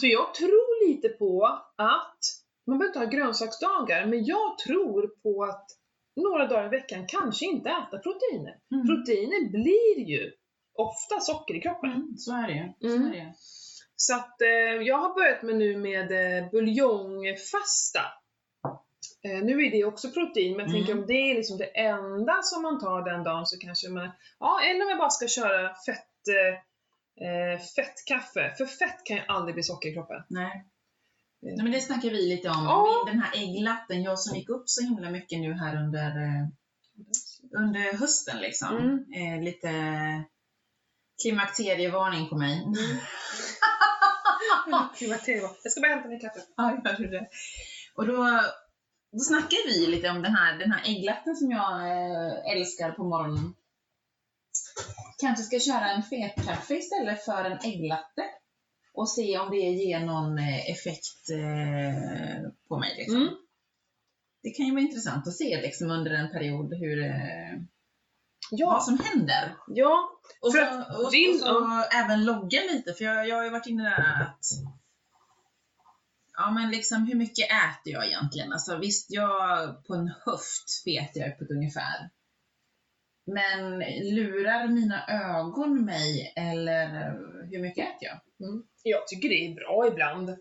[0.00, 1.46] Så jag tror lite på
[1.76, 2.18] att,
[2.66, 5.66] man behöver inte ha grönsaksdagar, men jag tror på att
[6.16, 8.56] några dagar i veckan kanske inte äta proteiner.
[8.74, 8.86] Mm.
[8.86, 10.32] Proteiner blir ju
[10.74, 11.90] ofta socker i kroppen.
[11.90, 12.16] Mm.
[12.16, 12.74] Så är det.
[12.88, 13.06] Så Mm.
[13.08, 13.32] är det.
[13.96, 18.00] Så att eh, jag har börjat med nu med eh, buljongfasta.
[19.24, 20.72] Eh, nu är det också protein, men jag Mm.
[20.86, 24.10] tänker om det är liksom det enda som man tar den dagen så kanske man,
[24.40, 26.54] ja eller om jag bara ska köra fett, eh,
[27.28, 28.54] eh, fettkaffe.
[28.58, 30.22] För fett kan ju aldrig bli socker i kroppen.
[30.28, 30.64] Nej.
[31.44, 32.64] Eh, Nej, men det snackar vi lite om.
[32.64, 36.48] Min, den här ägglatten, jag som gick upp så himla mycket nu här under, eh,
[37.62, 38.76] under hösten liksom.
[38.76, 39.04] Mm.
[39.16, 39.70] Eh, lite
[41.22, 42.66] klimakterievarning på mig.
[44.96, 45.50] Klimakterium.
[45.62, 46.40] Jag ska bara hämta min kaffe.
[46.56, 47.28] Ja, gör du det.
[47.94, 48.40] Och då,
[49.12, 53.04] då snackar vi lite om den här, den här ägglatten som jag eh, älskar på
[53.04, 53.54] morgonen.
[55.18, 58.22] Kanske ska köra en fetkaffe istället för en ägglatte.
[58.94, 62.94] Och se om det ger någon eh, effekt eh, på mig.
[62.96, 63.16] Liksom.
[63.22, 63.34] Mm.
[64.42, 67.54] Det kan ju vara intressant att se liksom, under en period hur, eh,
[68.50, 69.54] Ja, vad som händer.
[69.68, 70.10] ja.
[70.40, 70.58] Och så,
[71.04, 74.22] och, din- och så även logga lite, för jag, jag har ju varit inne där
[74.22, 74.44] att
[76.36, 78.52] Ja men liksom hur mycket äter jag egentligen?
[78.52, 82.10] Alltså visst, jag på en höft vet jag på ett ungefär.
[83.26, 83.78] Men
[84.14, 86.86] lurar mina ögon mig eller
[87.50, 88.48] hur mycket äter jag?
[88.48, 88.62] Mm.
[88.86, 90.36] Jag tycker det är bra ibland.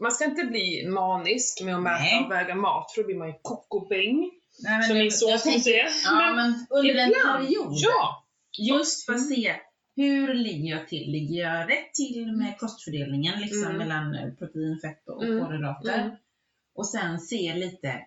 [0.00, 2.24] Man ska inte bli manisk med att mäta Nej.
[2.24, 4.30] och väga mat, för då blir man ju kokobäng.
[4.64, 5.86] Nej, Som min son säga.
[6.04, 7.72] Ja, Men men, under en ibland, period.
[7.76, 8.26] Ja!
[8.58, 9.30] Just för att Mm.
[9.36, 9.54] se
[9.96, 11.10] hur ligger jag till?
[11.10, 13.76] Ligger jag rätt till med kostfördelningen liksom Mm.
[13.76, 15.44] mellan eh, protein, fett och Mm.
[15.44, 15.98] kolhydrater?
[15.98, 16.16] Mm.
[16.74, 18.00] Och sen se lite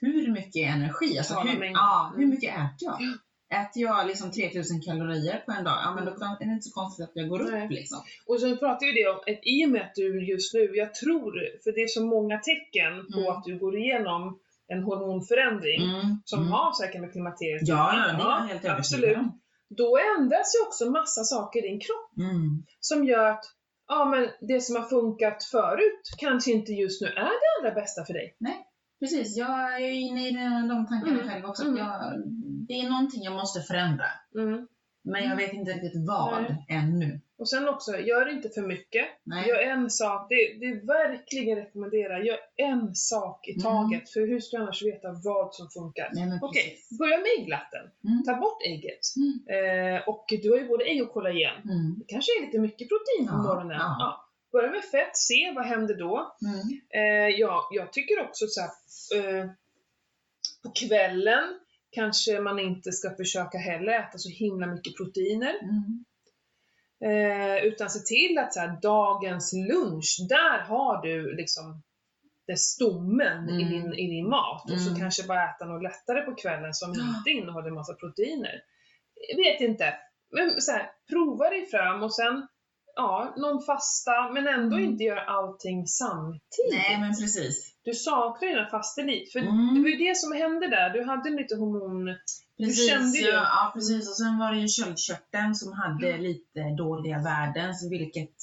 [0.00, 2.30] hur mycket energi, alltså hur, ja, hur Mm.
[2.34, 2.98] mycket äter jag?
[3.60, 6.74] Äter jag liksom 3000 kalorier på en dag, ja men då är det inte så
[6.80, 7.64] konstigt att jag går Nej.
[7.64, 7.98] upp liksom.
[8.28, 10.94] Och så pratar ju det om, att i och med att du just nu, jag
[10.94, 11.32] tror,
[11.64, 13.32] för det är så många tecken på Mm.
[13.32, 14.22] att du går igenom
[14.72, 16.06] en hormonförändring Mm.
[16.24, 16.52] som mm.
[16.52, 19.18] har säkert med klimakteriet Ja, ja, det är jag helt absolut.
[19.68, 22.64] Då ändras ju också massa saker i din kropp Mm.
[22.80, 23.44] som gör att
[23.88, 28.04] ja, men det som har funkat förut kanske inte just nu är det allra bästa
[28.04, 28.36] för dig.
[29.00, 30.32] Precis, jag är inne i
[30.68, 31.28] de, tankarna Mm.
[31.28, 31.62] själv också.
[31.64, 31.76] Mm.
[31.76, 32.14] Jag,
[32.68, 34.06] det är någonting jag måste förändra.
[34.34, 34.66] Mm.
[35.06, 35.38] Men jag Mm.
[35.38, 36.66] vet inte riktigt vad Nej.
[36.68, 37.20] ännu.
[37.38, 39.06] Och sen också, gör inte för mycket.
[39.24, 39.48] Nej.
[39.48, 43.62] Gör en sak, det, det är verkligen rekommenderar, gör en sak i Mm.
[43.62, 44.10] taget.
[44.10, 46.10] För hur ska du annars veta vad som funkar?
[46.14, 47.84] Nej, Okej, börja med ägglatten.
[48.04, 48.22] Mm.
[48.26, 49.00] Ta bort ägget.
[49.16, 49.34] Mm.
[49.96, 51.54] Eh, och du har ju både ägg och kollagen.
[51.64, 51.94] Mm.
[51.98, 53.76] Det kanske är lite mycket protein på Ja, morgonen.
[53.80, 53.96] ja.
[53.98, 54.20] Ja.
[54.52, 56.36] Börja med fett, se vad händer då.
[56.46, 56.60] Mm.
[57.00, 58.70] Eh, ja, jag tycker också så här,
[59.40, 59.46] eh,
[60.62, 61.44] på kvällen
[61.94, 65.54] kanske man inte ska försöka heller äta så himla mycket proteiner.
[65.62, 66.04] Mm.
[67.04, 71.82] Eh, utan se till att så här, dagens lunch, där har du liksom
[72.46, 73.68] det stommen i, Mm.
[73.72, 74.70] din, i din mat.
[74.70, 75.00] Och så Mm.
[75.00, 78.60] kanske bara äta något lättare på kvällen som inte innehåller massa proteiner.
[79.30, 79.94] Jag vet inte.
[80.30, 82.46] Men så här, prova dig fram och sen,
[82.96, 84.90] ja, någon fasta, men ändå Mm.
[84.90, 86.72] inte göra allting samtidigt.
[86.72, 87.73] Nej, men precis.
[87.84, 89.32] Du saknar dina fastelid.
[89.32, 89.74] För Mm.
[89.74, 90.90] det var ju det som hände där.
[90.90, 92.16] Du hade lite hormon...
[92.58, 94.08] Precis, kände ju- ja, precis.
[94.08, 96.22] Och sen var det ju köldkörteln som hade Mm.
[96.22, 98.34] lite dåliga värden, vilket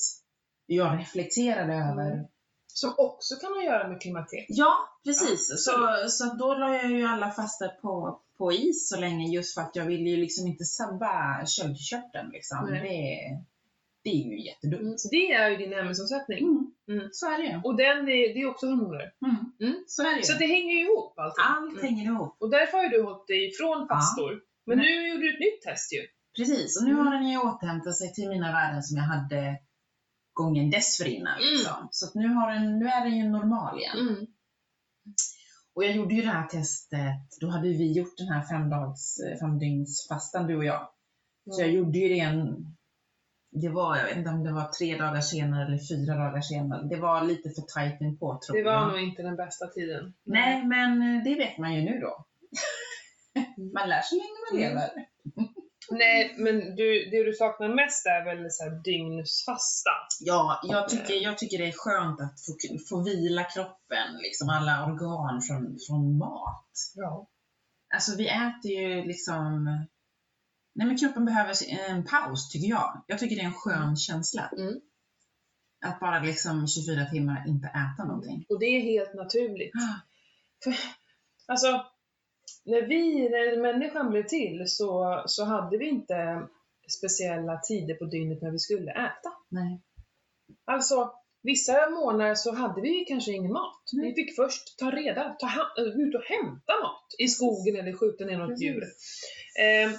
[0.66, 2.26] jag reflekterade över.
[2.74, 4.46] Som också kan ha att göra med klimakteriet.
[4.50, 4.74] Ja,
[5.06, 5.50] precis.
[5.50, 9.54] Ja, så, så då la jag ju alla fastor på, på is så länge just
[9.54, 12.30] för att jag ville ju liksom inte sabba köldkörteln.
[12.32, 12.66] Liksom.
[12.72, 12.80] Det,
[14.04, 14.82] det är ju jättedumt.
[14.82, 14.96] Mm.
[15.12, 16.71] Det är ju din ämnesomsättning.
[16.92, 17.10] Mm.
[17.12, 17.56] Så är det ju.
[17.68, 19.06] Och den är, det är också hormoner.
[19.26, 19.36] Mm.
[19.66, 19.84] Mm.
[19.88, 20.24] Så är det ju.
[20.24, 21.46] Så det hänger ju ihop allting.
[21.54, 21.84] Allt Mm.
[21.88, 22.34] hänger ihop.
[22.42, 24.32] Och därför har du hållit dig ifrån fastor.
[24.66, 24.86] Men Nej.
[24.88, 26.02] nu gjorde du ett nytt test ju.
[26.38, 27.06] Precis, och nu Mm.
[27.06, 29.60] har den ju återhämtat sig till mina värden som jag hade
[30.34, 31.38] gången dessförinnan.
[31.42, 31.88] Liksom.
[31.92, 34.28] Så nu, har den, nu är den ju normal igen.
[35.76, 38.44] Och jag gjorde ju det här testet, då hade vi gjort den här
[39.40, 40.90] femdygnsfastan du och jag.
[41.52, 42.56] Så jag gjorde ju det en,
[43.52, 46.88] det var, jag vet inte om det var tre dagar senare eller fyra dagar senare.
[46.88, 48.88] Det var lite för tajt in på tror Det var jag.
[48.88, 50.14] nog inte den bästa tiden.
[50.24, 52.26] Nej, men eh, det vet man ju nu då.
[53.74, 54.70] man lär sig länge man Mm.
[54.70, 54.90] lever.
[55.92, 59.90] Nej, men du, det du saknar mest är väl så här dygnsfasta.
[60.20, 62.54] Ja, jag tycker, jag tycker det är skönt att få,
[62.90, 66.72] få vila kroppen, liksom alla organ från, från mat.
[66.96, 67.28] Ja.
[67.94, 69.68] Alltså vi äter ju liksom...
[70.74, 71.56] Nej men kroppen behöver
[71.90, 73.04] en paus tycker jag.
[73.08, 74.52] Jag tycker det är en skön känsla.
[74.58, 74.82] Mm.
[75.86, 78.46] Att bara liksom 24 timmar inte äta någonting.
[78.50, 79.72] Och det är helt naturligt.
[80.64, 80.76] För,
[81.48, 81.86] alltså,
[82.66, 86.48] när vi, när människan blev till så, så hade vi inte
[87.00, 89.32] speciella tider på dygnet när vi skulle äta.
[89.50, 89.82] Nej.
[90.66, 93.84] Alltså, vissa månader så hade vi kanske ingen mat.
[93.94, 94.10] Nej.
[94.10, 98.38] Vi fick först ta reda, ta, ut och hämta mat i skogen eller skjuta ner
[98.38, 98.66] något Precis.
[98.66, 98.84] djur.
[99.60, 99.92] Ehm,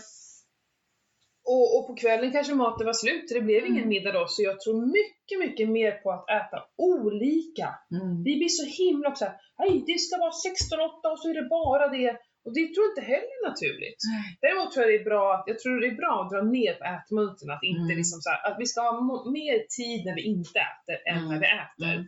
[1.44, 3.88] och, och på kvällen kanske maten var slut, så det blev ingen Mm.
[3.88, 4.24] middag då.
[4.28, 7.68] Så jag tror mycket, mycket mer på att äta olika.
[7.96, 8.22] Mm.
[8.26, 9.24] Vi blir så himla också
[9.58, 12.10] "Hej, det ska vara 16-8 och så är det bara det.
[12.44, 14.00] Och det tror jag inte heller är naturligt.
[14.12, 14.24] Nej.
[14.44, 16.74] Däremot tror jag det är bra att, jag tror det är bra att dra ner
[16.74, 17.50] på ätmönstren.
[17.56, 17.96] Att inte Mm.
[18.00, 18.94] liksom så här, att vi ska ha
[19.38, 21.28] mer tid när vi inte äter än Mm.
[21.30, 21.94] när vi äter.
[21.94, 22.06] Mm.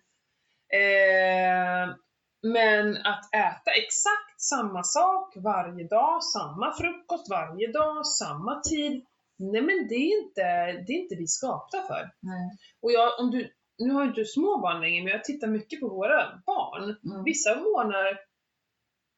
[0.80, 1.94] Eh,
[2.42, 9.04] men att äta exakt samma sak varje dag, samma frukost varje dag, samma tid.
[9.38, 10.42] Nej men det är inte,
[10.86, 12.10] det är inte vi skapta för.
[12.20, 12.50] Nej.
[12.82, 15.48] Och jag, om du, nu har ju inte du små barn längre, men jag tittar
[15.48, 16.82] mycket på våra barn.
[17.12, 17.24] Mm.
[17.24, 18.18] Vissa månader,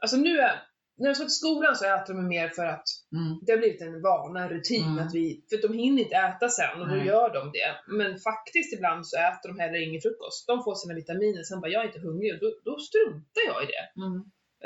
[0.02, 0.54] alltså nu är,
[0.98, 3.38] när jag ska till skolan så äter de mer för att Mm.
[3.46, 4.98] det har blivit en vana, en rutin, Mm.
[5.06, 7.06] att vi, för att de hinner inte äta sen och då Nej.
[7.06, 7.70] gör de det.
[7.98, 10.46] Men faktiskt ibland så äter de heller ingen frukost.
[10.46, 13.58] De får sina vitaminer, sen bara jag är inte hungrig och då, då struntar jag
[13.64, 13.84] i det.
[14.04, 14.18] Mm.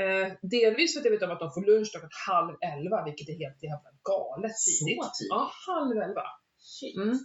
[0.03, 3.29] Eh, delvis för att jag vet om att de får lunch klockan halv elva, vilket
[3.29, 4.99] är helt jävla galet Så tidigt.
[5.19, 5.31] tidigt?
[5.37, 6.27] Ja, halv elva.
[6.97, 7.19] Mm.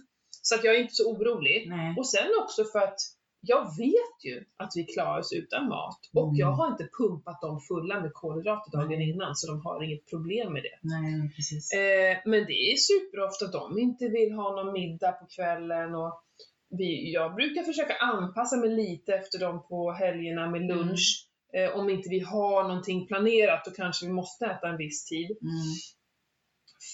[0.48, 1.66] Så att jag är inte så orolig.
[1.68, 1.94] Nej.
[1.98, 2.98] Och sen också för att
[3.40, 6.00] jag vet ju att vi klarar oss utan mat.
[6.14, 6.36] Och Mm.
[6.36, 10.52] jag har inte pumpat dem fulla med kolhydrater dagen innan, så de har inget problem
[10.52, 10.78] med det.
[10.82, 11.72] Nej, precis.
[11.72, 15.94] Eh, men det är superofta att de inte vill ha någon middag på kvällen.
[15.94, 16.22] Och
[16.78, 21.25] vi, jag brukar försöka anpassa mig lite efter dem på helgerna med lunch.
[21.52, 25.30] Eh, om inte vi har någonting planerat, då kanske vi måste äta en viss tid.
[25.42, 25.74] Mm.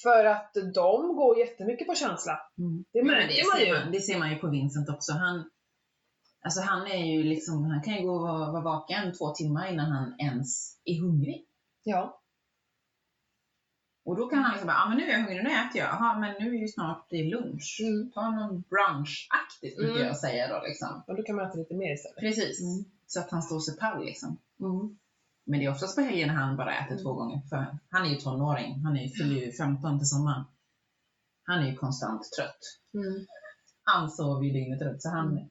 [0.02, 2.38] För att de går jättemycket på känsla.
[2.58, 2.84] Mm.
[2.92, 3.72] Det Ja, märker det man ser ju.
[3.72, 5.12] Man, det ser man ju på Vincent också.
[5.12, 5.50] Han,
[6.44, 9.90] alltså han, är ju liksom, han kan ju gå och vara vaken två timmar innan
[9.90, 11.46] han ens är hungrig.
[11.82, 12.18] Ja.
[14.04, 15.88] Och då kan han liksom bara, ah, men nu är jag hungrig, nu äter jag.
[15.88, 17.80] Jaha, men nu är ju snart det lunch.
[17.82, 18.10] Mm.
[18.14, 20.06] Ta någon brunchaktigt brukar Mm.
[20.06, 21.02] jag säga då liksom.
[21.06, 22.18] Och då kan man äta lite mer istället.
[22.18, 22.60] Precis.
[22.60, 22.84] Mm.
[23.12, 24.38] Så att han står sig pall liksom.
[24.60, 24.98] Mm.
[25.46, 27.02] Men det är oftast på helgen han bara äter Mm.
[27.04, 27.40] två gånger.
[27.50, 28.82] För han är ju tonåring.
[28.84, 30.44] Han är ju, fyller ju 15 till sommaren.
[31.44, 32.60] Han är ju konstant trött.
[32.94, 33.26] Mm.
[33.84, 35.48] Han sover ju dygnet runt så han, Mm.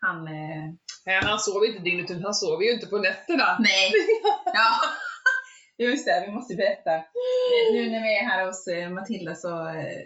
[0.00, 0.64] han eh,
[1.06, 3.56] Nej, han sover inte dygnet ut, han sover ju inte på nätterna.
[3.60, 3.90] Nej.
[4.58, 4.70] Ja.
[5.78, 6.90] Just det, vi måste berätta.
[7.72, 10.02] Nu när vi är här hos eh, Matilda så eh,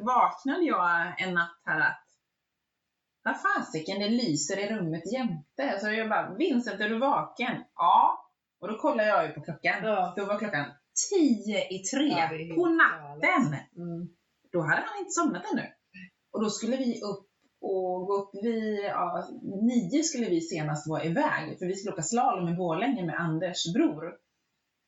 [0.00, 1.94] vaknade jag en natt här
[3.22, 5.80] vad fasiken, det lyser i rummet jämte.
[5.80, 7.64] Så jag bara, Vincent är du vaken?
[7.74, 8.28] Ja.
[8.60, 9.84] Och då kollar jag ju på klockan.
[9.84, 10.14] Ja.
[10.16, 10.66] Då var klockan
[11.10, 13.54] tio i tre Ja, på natten.
[13.76, 14.08] Mm.
[14.52, 15.66] Då hade han inte somnat ännu.
[16.32, 17.28] Och då skulle vi upp
[17.60, 21.58] och gå upp vid, ja, nio skulle vi senast vara iväg.
[21.58, 24.14] För vi skulle åka slalom i Borlänge med Anders bror.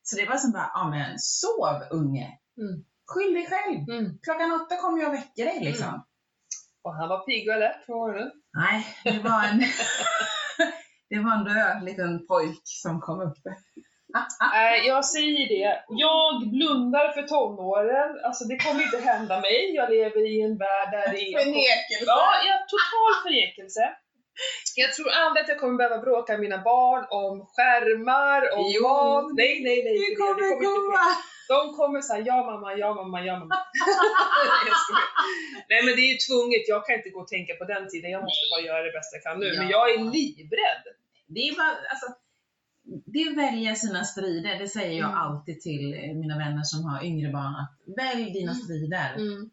[0.03, 2.38] Så det var som bara, ja men sov unge.
[2.59, 2.85] Mm.
[3.07, 3.88] Skyll dig själv.
[3.88, 4.18] Mm.
[4.23, 5.88] Klockan åtta kommer jag och väcker dig liksom.
[5.88, 6.01] Mm.
[6.85, 8.31] Och han var pigg och alert på morgonen.
[8.62, 9.59] Nej, det var en,
[11.11, 13.42] det var en död liten pojk som kom upp.
[14.53, 15.83] Nej, jag säger det.
[15.88, 18.11] Jag blundar för tonåren.
[18.27, 19.75] Alltså det kommer inte hända mig.
[19.75, 21.38] Jag lever i en värld där det är...
[21.38, 22.05] Förnekelse.
[22.07, 23.85] Ja, jag har total förnekelse.
[24.77, 28.83] Jag tror aldrig att jag kommer behöva bråka med mina barn om skärmar, om Jo,
[28.88, 29.25] mat.
[29.40, 29.94] Nej, nej, nej.
[29.99, 30.64] Det det kommer inte ske.
[30.64, 31.05] komma.
[31.48, 33.54] De kommer säga ja mamma, ja mamma, ja mamma.
[35.70, 38.11] Nej, men det är ju tvunget, jag kan inte gå och tänka på den tiden,
[38.11, 39.48] jag måste bara göra det bästa jag kan nu.
[39.59, 39.70] Men Ja.
[39.76, 40.85] jag är livrädd.
[41.26, 42.07] Det är bara, alltså,
[43.16, 45.22] det väljer sina strider, det säger jag Mm.
[45.22, 47.54] alltid till eh, mina vänner som har yngre barn.
[47.62, 48.62] Att välj dina Mm.
[48.64, 49.14] strider.
[49.16, 49.50] Mm.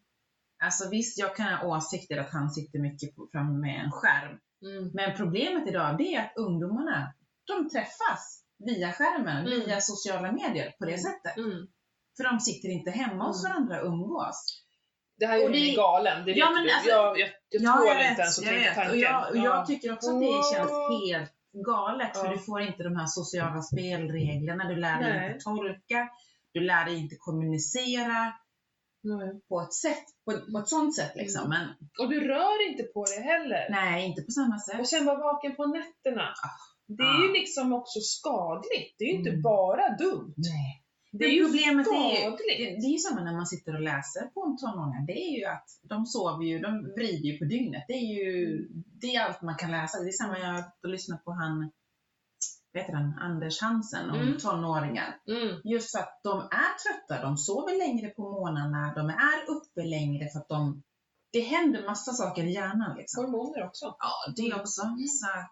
[0.64, 4.38] Alltså visst, jag kan ha åsikter att han sitter mycket framme med en skärm.
[4.62, 4.92] Mm.
[4.94, 7.14] Men problemet idag, det är att ungdomarna,
[7.48, 9.60] de träffas via skärmen, Mm.
[9.60, 11.04] via sociala medier på det Mm.
[11.04, 11.38] sättet.
[11.38, 11.68] Mm.
[12.18, 13.52] För de sitter inte hemma hos Mm.
[13.52, 14.58] varandra och umgås.
[15.18, 17.96] Det här ju det- galen, det Ja, men alltså- jag jag, jag Ja, tål jag
[17.96, 18.76] vet, inte ens att tänka vet.
[18.76, 18.92] tanken.
[18.92, 19.44] Och jag, och Ja.
[19.44, 20.72] jag tycker också att det känns
[21.08, 21.32] helt
[21.66, 25.32] galet, för du får inte de här sociala spelreglerna, du lär dig Nej.
[25.32, 26.10] inte tolka,
[26.54, 28.34] du lär dig inte kommunicera
[29.04, 29.42] Nej.
[29.50, 31.50] på ett sätt, på, på ett sånt sätt liksom.
[31.50, 31.68] Men
[32.00, 33.68] Och du rör inte på det heller.
[33.70, 34.80] nej, inte på samma sätt.
[34.80, 36.28] Och sen vara vaken på nätterna.
[36.88, 37.34] Det är ju Ah.
[37.34, 38.96] liksom också skadligt.
[38.98, 39.42] Det är ju inte Mm.
[39.42, 40.34] bara dumt.
[40.38, 40.81] Nej.
[41.12, 44.22] Det är problemet är ju, det, det är ju samma när man sitter och läser
[44.34, 45.06] på en tonåring.
[45.06, 47.84] Det är ju att de sover ju, de vrider ju på dygnet.
[47.88, 48.68] Det är ju,
[49.02, 50.00] det är allt man kan läsa.
[50.00, 51.72] Det är samma, jag har lyssnat på han,
[52.74, 54.38] heter han, Anders Hansen om Mm.
[54.38, 55.18] tonåringar.
[55.28, 55.62] Mm.
[55.64, 60.30] Just för att de är trötta, de sover längre på morgnarna, de är uppe längre
[60.30, 60.84] för att de,
[61.32, 63.26] det händer massa saker i hjärnan liksom.
[63.26, 63.86] Hormoner också.
[64.00, 64.82] Ja, det också.
[64.82, 65.52] Så att.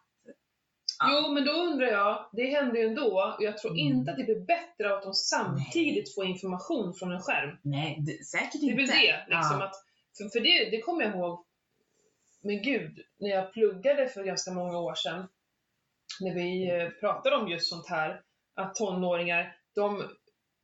[1.08, 3.80] Jo, men då undrar jag, det händer ju ändå, och jag tror Mm.
[3.86, 7.58] inte att det blir bättre av att de samtidigt får information från en skärm.
[7.64, 8.76] nej, det, säkert Det inte.
[8.76, 9.76] väl det, liksom att,
[10.18, 11.46] för, för det, det kommer jag ihåg,
[12.44, 15.28] men gud, när jag pluggade för ganska många år sedan,
[16.20, 18.22] när vi eh, pratade om just sånt här,
[18.56, 20.04] att tonåringar, de,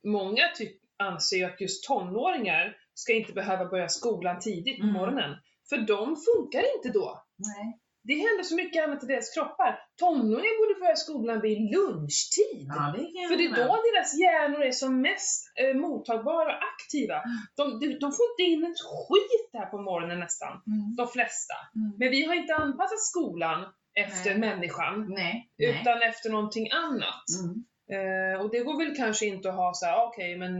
[0.04, 4.94] många typ, anser ju att just tonåringar ska inte behöva börja skolan tidigt på Mm.
[4.94, 5.36] morgonen.
[5.68, 7.24] För de funkar inte då.
[7.36, 7.78] Nej.
[8.08, 9.72] Det händer så mycket annat i deras kroppar.
[10.00, 12.66] Tonåringar borde börja skolan vid lunchtid.
[12.78, 17.22] Ja, det För det är då deras hjärnor är som mest eh, mottagbara och aktiva.
[17.56, 20.96] De, de, de får inte in ett skit där på morgonen nästan, Mm.
[20.96, 21.54] de flesta.
[21.76, 21.92] Mm.
[21.98, 23.58] Men vi har inte anpassat skolan
[24.04, 24.38] efter Nej.
[24.38, 25.50] människan, Nej.
[25.58, 25.80] nej.
[25.80, 27.24] utan efter någonting annat.
[27.40, 27.54] Mm.
[27.94, 30.52] Eh, och det går väl kanske inte att ha så här, okej men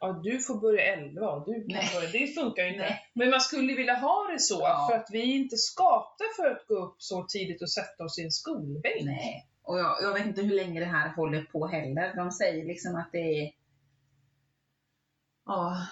[0.00, 1.90] ja, du får börja 11 och du kan Nej.
[1.94, 2.82] börja, det funkar ju inte.
[2.82, 3.00] Nej.
[3.14, 4.86] Men man skulle vilja ha det så, Ja.
[4.90, 8.18] för att vi är inte skapta för att gå upp så tidigt och sätta oss
[8.18, 9.04] i en skolbänk.
[9.04, 9.46] Nej.
[9.62, 12.16] Och jag, jag vet inte hur länge det här håller på heller.
[12.16, 13.52] De säger liksom att det är...
[15.46, 15.86] Ja,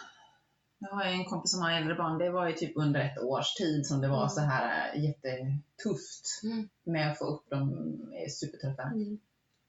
[0.78, 2.18] jag har en kompis som har äldre barn.
[2.18, 4.28] Det var ju typ under ett års tid som det var Mm.
[4.28, 6.68] så här äh, jättetufft Mm.
[6.84, 7.70] med att få upp dem
[8.40, 8.82] supertrötta.
[8.82, 9.18] Mm.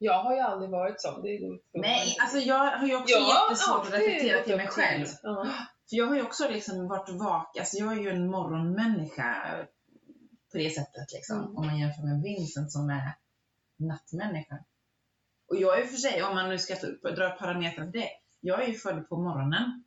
[0.02, 1.22] Jag har ju aldrig varit sån.
[1.22, 5.06] Det är Nej, alltså jag har ju också Ja, jättesvårt att gått till mig själv.
[5.24, 5.48] Ja.
[5.90, 9.36] För jag har ju också liksom varit vaken, alltså jag är ju en morgonmänniska
[10.52, 11.38] på det sättet liksom.
[11.38, 11.58] Mm.
[11.58, 13.16] Om man jämför med Vincent som är
[13.80, 14.58] nattmänniska.
[15.50, 18.10] Och jag är för sig, om man nu ska dra parametrar till det,
[18.40, 19.84] jag är ju född på morgonen.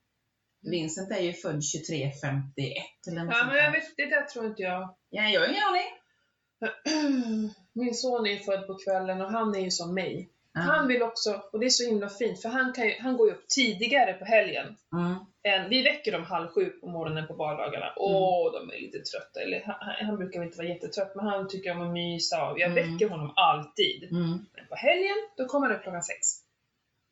[0.71, 2.73] Vincent är ju född 23.51
[3.09, 4.95] eller något Ja, men jag vet, det där tror inte jag.
[5.09, 7.51] Ja, jag har ingen aning.
[7.73, 10.29] Min son är född på kvällen och han är ju som mig.
[10.55, 10.61] Ja.
[10.61, 13.29] Han vill också, och det är så himla fint, för han, kan ju, han går
[13.29, 14.77] ju upp tidigare på helgen.
[14.93, 15.15] Mm.
[15.43, 17.93] Än, vi väcker dem halv sju på morgonen på vardagarna.
[17.97, 19.41] Åh, de är lite trötta.
[19.41, 22.51] Eller, han, han brukar väl inte vara jättetrött, men han tycker om att mysa.
[22.51, 22.93] Och jag Mm.
[22.93, 24.03] väcker honom alltid.
[24.13, 24.29] Mm.
[24.55, 26.19] Men på helgen, då kommer han upp klockan sex.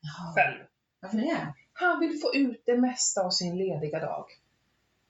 [0.01, 0.35] Jaha.
[0.35, 0.64] Själv.
[1.01, 1.55] Varför det?
[1.73, 4.25] Han vill få ut det mesta av sin lediga dag.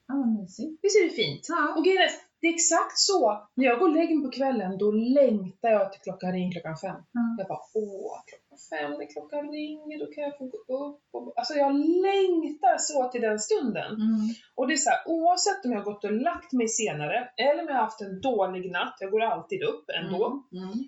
[0.09, 0.79] Ja, vad mysigt.
[0.83, 1.47] Visst är det fint?
[1.49, 1.75] Ja.
[1.77, 2.09] Och grejen
[2.40, 3.48] det är exakt så.
[3.55, 6.76] När jag går och lägger mig på kvällen, då längtar jag till klockan ringer klockan
[6.76, 6.90] fem.
[6.90, 7.37] Mm.
[7.38, 11.03] Jag bara, åh, klockan fem, när klockan ringer, då kan jag få gå upp.
[11.12, 13.92] Och, alltså jag längtar så till den stunden.
[13.94, 14.29] Mm.
[14.55, 17.62] Och det är så här, oavsett om jag har gått och lagt mig senare, eller
[17.62, 20.42] om jag har haft en dålig natt, jag går alltid upp ändå.
[20.53, 20.79] Mm.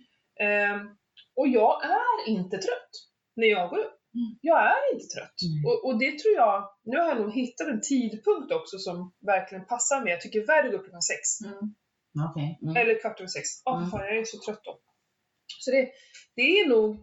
[0.41, 0.89] Ehm,
[1.37, 2.93] och jag är inte trött
[3.37, 4.02] när jag går upp.
[4.15, 4.39] Mm.
[4.41, 5.39] Jag är inte trött.
[5.49, 5.65] Mm.
[5.67, 9.65] Och, och det tror jag, nu har jag nog hittat en tidpunkt också som verkligen
[9.67, 10.11] passar mig.
[10.13, 11.23] Jag tycker värre att gå upp klockan sex.
[11.45, 11.75] Mm.
[12.31, 12.59] Okej.
[12.63, 12.77] Mm.
[12.77, 13.47] Eller kvart över sex.
[13.65, 13.91] Åh Mm.
[13.91, 14.79] fan, jag är så trött då.
[15.59, 15.89] Så det,
[16.37, 16.97] det är nog,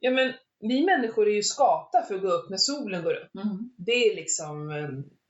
[0.00, 3.34] ja men vi människor är ju skapta för att gå upp när solen går upp.
[3.44, 3.58] Mm.
[3.76, 4.88] Det är liksom, eh,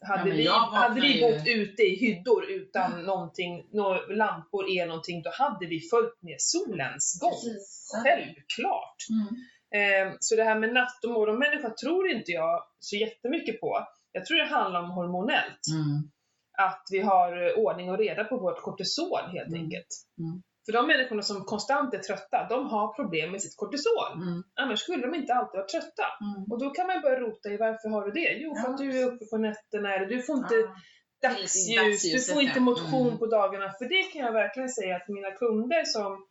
[0.09, 4.89] hade, men vi, hade vi ju- bott ute i hyddor utan någonting, några lampor, el
[4.89, 7.31] någonting, då hade vi följt med solens gång.
[7.31, 7.91] Precis.
[8.05, 8.97] Självklart.
[9.11, 9.35] Mm.
[9.75, 13.87] Eh, så det här med natt och morgonmänniska tror inte jag så jättemycket på.
[14.13, 15.63] Jag tror det handlar om hormonellt.
[15.75, 16.11] Mm.
[16.69, 19.61] Att vi har eh, ordning och reda på vårt kortisol helt Mm.
[19.63, 19.87] enkelt.
[20.21, 20.43] Mm.
[20.67, 24.13] För de människorna som konstant är trötta, de har problem med sitt kortisol.
[24.15, 24.43] Mm.
[24.61, 26.07] Annars skulle de inte alltid vara trötta.
[26.27, 26.45] Mm.
[26.51, 28.33] Och då kan man börja rota i varför har du det?
[28.43, 31.29] Jo, för Ja, att du är uppe på nätterna eller du får inte Ja.
[31.29, 33.19] dagsljus, du Dagsljuset, får inte motion Mm.
[33.19, 33.73] på dagarna.
[33.79, 36.27] För det kan jag verkligen säga att mina kunder som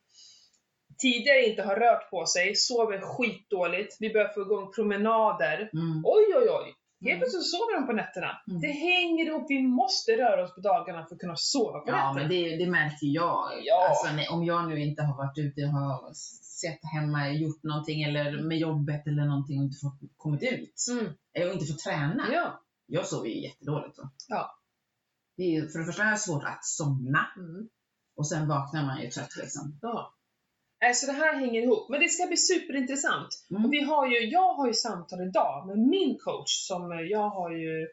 [0.99, 5.57] tidigare inte har rört på sig, sover skitdåligt, vi börjar få igång promenader.
[5.73, 6.01] Mm.
[6.05, 6.73] Oj, oj, oj!
[7.01, 7.19] Helt Mm.
[7.19, 8.31] plötsligt sover de på nätterna.
[8.47, 8.61] Mm.
[8.61, 11.95] Det hänger ihop, vi måste röra oss på dagarna för att kunna sova på Ja,
[11.95, 12.13] nätterna.
[12.13, 13.49] men det, det märker jag.
[13.63, 13.87] Ja.
[13.89, 16.13] Alltså, om jag nu inte har varit ute och har
[16.61, 20.75] sett hemma, gjort någonting eller med jobbet eller någonting och inte fått, kommit ut.
[20.91, 21.13] Mm.
[21.33, 22.23] Eller inte fått träna.
[22.33, 22.61] Ja.
[22.85, 24.09] Jag sover ju jättedåligt då.
[24.27, 24.59] Ja.
[25.37, 27.67] Det är, för det första är det svårt att somna Mm.
[28.17, 29.79] och sen vaknar man ju trött liksom.
[29.81, 30.13] ja.
[30.85, 33.27] Alltså det här hänger ihop, men det ska bli superintressant.
[33.51, 33.65] Mm.
[33.65, 37.29] Och vi har ju, jag har ju samtal idag med min coach som eh, jag
[37.29, 37.87] har ju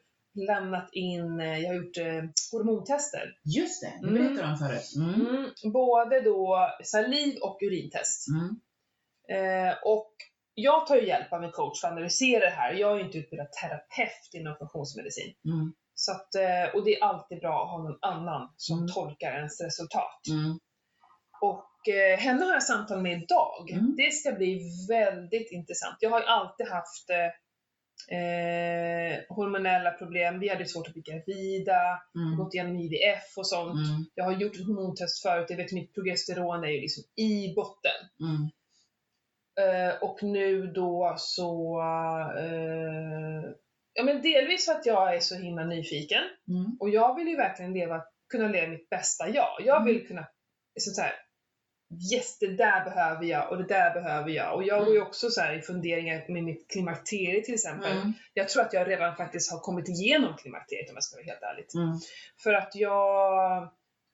[0.46, 3.22] lämnat in, eh, jag har gjort eh, hormontester.
[3.56, 4.14] Just det, det Mm.
[4.22, 4.92] berättade du om förut.
[4.96, 5.26] Mm.
[5.36, 5.72] Mm.
[5.72, 8.26] Både då saliv och urintest.
[8.28, 8.50] Mm.
[9.68, 10.12] Eh, och
[10.54, 12.72] jag tar ju hjälp av min coach för att analysera det här.
[12.72, 15.34] Jag är ju inte utbildad terapeut inom funktionsmedicin.
[15.44, 15.72] Mm.
[15.94, 18.88] Så att, eh, och det är alltid bra att ha någon annan som Mm.
[18.94, 20.20] tolkar ens resultat.
[20.30, 20.58] Mm.
[21.40, 23.70] Och eh, henne har jag samtal med idag.
[23.70, 23.94] Mm.
[23.96, 25.96] Det ska bli väldigt intressant.
[26.00, 27.30] Jag har ju alltid haft eh,
[28.18, 30.40] eh, hormonella problem.
[30.40, 32.36] Vi hade svårt att bli gravida, Mm.
[32.36, 33.88] gått igenom IVF och sånt.
[33.88, 34.04] Mm.
[34.14, 35.46] Jag har gjort ett hormontest förut.
[35.48, 38.00] Jag vet att mitt progesteron är ju liksom i botten.
[38.20, 38.50] Mm.
[39.60, 41.80] Eh, och nu då så...
[42.38, 43.50] Eh,
[43.96, 46.22] ja men delvis för att jag är så himla nyfiken.
[46.48, 46.76] Mm.
[46.80, 49.56] Och jag vill ju verkligen leva, kunna leva mitt bästa jag.
[49.64, 50.26] Jag vill kunna,
[50.74, 51.12] liksom så här,
[52.12, 54.54] yes det där behöver jag och det där behöver jag.
[54.54, 57.92] Och jag går ju också så här i funderingar med mitt klimakterie till exempel.
[57.92, 58.12] Mm.
[58.34, 61.42] Jag tror att jag redan faktiskt har kommit igenom klimakteriet om jag ska vara helt
[61.42, 61.66] ärlig.
[61.74, 61.98] Mm.
[62.42, 63.68] För att jag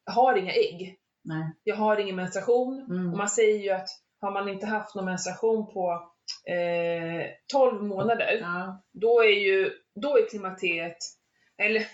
[0.07, 0.97] har inga ägg.
[1.25, 1.53] Nej.
[1.64, 2.87] Jag har ingen menstruation.
[2.90, 3.12] Mm.
[3.12, 3.88] Och man säger ju att
[4.21, 6.12] har man inte haft någon menstruation på
[6.47, 8.83] eh, 12 månader, Ja.
[8.93, 10.97] då är ju då är klimakteriet,
[11.59, 11.87] eller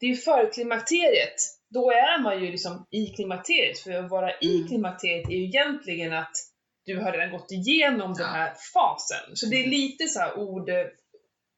[0.00, 1.57] det är ju förklimakteriet.
[1.70, 3.78] Då är man ju liksom i klimakteriet.
[3.78, 4.68] För att vara i Mm.
[4.68, 6.32] klimakteriet är ju egentligen att
[6.84, 8.32] du har redan gått igenom den Ja.
[8.32, 9.36] här fasen.
[9.36, 10.68] Så det är lite så ord,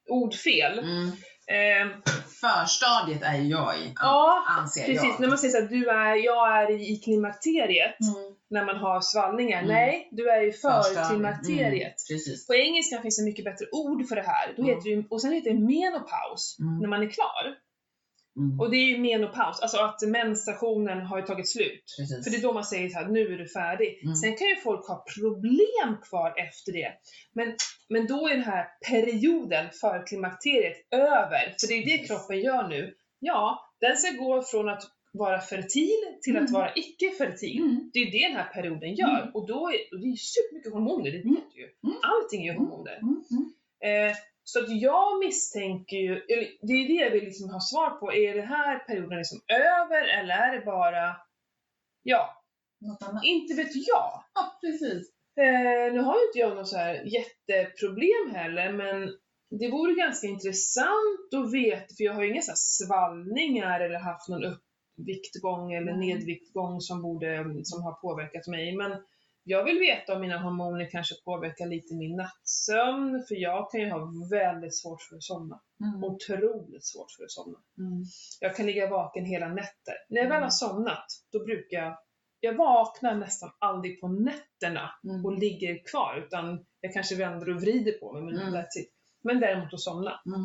[0.09, 0.79] ordfel.
[0.79, 1.07] Mm.
[1.47, 1.97] Eh,
[2.41, 5.03] Förstadiet är ju jag i, ja, anser precis.
[5.03, 5.19] jag.
[5.19, 7.95] När man säger du är, jag är i klimakteriet.
[8.01, 8.35] Mm.
[8.49, 9.57] När man har svallningar.
[9.63, 9.73] Mm.
[9.75, 10.97] Nej, du är i Förstadiet.
[10.97, 11.95] förklimakteriet.
[12.09, 12.09] Mm.
[12.17, 12.47] Precis.
[12.47, 14.53] På engelska finns det mycket bättre ord för det här.
[14.55, 14.75] Då Mm.
[14.75, 16.79] heter det, ju- och sen heter det menopaus, Mm.
[16.79, 17.43] när man är klar.
[18.37, 18.59] Mm.
[18.59, 21.83] Och det är ju menopaus, alltså att menstruationen har ju tagit slut.
[21.99, 22.23] Precis.
[22.23, 23.99] För det är då man säger så här, nu är du färdig.
[24.03, 24.15] Mm.
[24.15, 26.91] Sen kan ju folk ha problem kvar efter det.
[27.33, 27.55] Men,
[27.89, 31.55] men då är den här perioden för klimakteriet över.
[31.59, 32.93] För det är det kroppen gör nu.
[33.19, 36.53] Ja, den ska gå från att vara fertil till att Mm.
[36.53, 37.57] vara icke-fertil.
[37.61, 37.89] Mm.
[37.93, 39.21] Det är det den här perioden gör.
[39.21, 39.29] Mm.
[39.35, 41.41] Och då är och det är supermycket hormoner, det vet Mm.
[41.53, 41.67] du ju.
[41.85, 41.97] Mm.
[42.01, 42.99] Allting är ju hormoner.
[43.83, 46.21] Eh, så att jag misstänker ju,
[46.61, 48.13] det är det jag vill liksom ha svar på.
[48.13, 51.15] Är den här perioden liksom över eller är det bara,
[52.03, 52.43] ja,
[52.81, 53.23] Något annat?
[53.23, 54.23] inte vet jag.
[54.33, 55.11] Ja, precis.
[55.37, 59.13] Eh, nu har ju inte jag något så här jätteproblem heller, men
[59.59, 64.29] det vore ganska intressant att veta, för jag har ju inga så svallningar eller haft
[64.29, 68.75] någon uppviktgång eller nedviktgång som, borde, som har påverkat mig.
[68.75, 68.91] Men
[69.43, 73.89] jag vill veta om mina hormoner kanske påverkar lite min nattsömn, för jag kan ju
[73.89, 75.61] ha väldigt svårt för att somna.
[75.83, 76.03] Mm.
[76.03, 77.57] Otroligt svårt för att somna.
[77.77, 78.03] Mm.
[78.39, 79.95] Jag kan ligga vaken hela nätter.
[80.09, 80.43] När jag väl Mm.
[80.43, 81.97] har somnat, då brukar jag...
[82.43, 85.25] Jag vaknar nästan aldrig på nätterna Mm.
[85.25, 88.53] och ligger kvar, utan jag kanske vänder och vrider på mig, men Mm.
[88.53, 88.91] that's it.
[89.23, 90.21] Men däremot att somna.
[90.25, 90.41] Mm.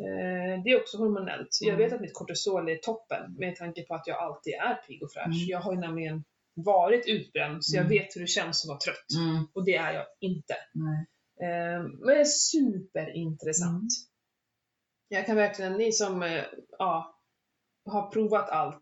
[0.00, 1.48] Eh, det är också hormonellt.
[1.60, 1.78] Jag Mm.
[1.84, 5.12] vet att mitt kortisol är toppen, med tanke på att jag alltid är pigg och
[5.12, 5.26] fräsch.
[5.26, 5.46] Mm.
[5.48, 6.24] Jag har ju nämligen
[6.54, 7.90] varit utbränd, så jag Mm.
[7.98, 9.06] vet hur det känns att vara trött.
[9.18, 9.44] Mm.
[9.54, 10.54] Och det är jag inte.
[10.74, 11.06] Nej.
[11.42, 13.72] Eh, men det är superintressant.
[13.82, 13.88] Mm.
[15.08, 16.44] Jag kan verkligen, ni som eh,
[16.78, 17.18] ja,
[17.90, 18.80] har provat allt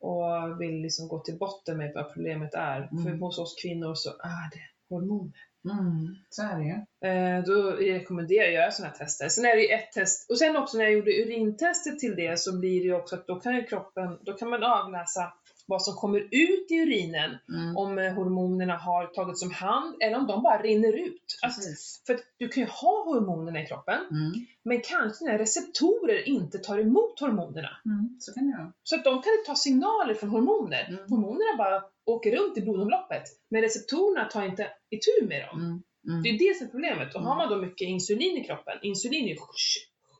[0.00, 2.88] och vill liksom gå till botten med vad problemet är.
[2.92, 3.04] Mm.
[3.04, 5.32] För hos oss kvinnor så är det hormoner.
[5.70, 7.08] Mm, så är det ju.
[7.10, 9.28] Eh, då rekommenderar jag att göra sådana här tester.
[9.28, 12.40] Sen är det ju ett test, och sen också när jag gjorde urintestet till det
[12.40, 15.32] så blir det ju också att då kan ju kroppen, då kan man avläsa
[15.66, 17.76] vad som kommer ut i urinen, Mm.
[17.76, 21.38] om eh, hormonerna har tagits om hand eller om de bara rinner ut.
[21.42, 21.60] Alltså,
[22.06, 24.32] för du kan ju ha hormonerna i kroppen, Mm.
[24.62, 27.70] men kanske när receptorer inte tar emot hormonerna.
[27.84, 28.16] Mm.
[28.20, 28.72] Så kan vara.
[28.82, 30.86] Så att de kan ta signaler från hormoner.
[30.88, 31.10] Mm.
[31.10, 35.60] Hormonerna bara åker runt i blodomloppet, men receptorerna tar inte itu med dem.
[35.60, 35.82] Mm.
[36.08, 36.22] Mm.
[36.22, 37.14] Det är det som är problemet.
[37.14, 39.36] Och har man då mycket insulin i kroppen, insulin är ju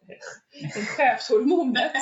[0.97, 1.93] chefshormonet,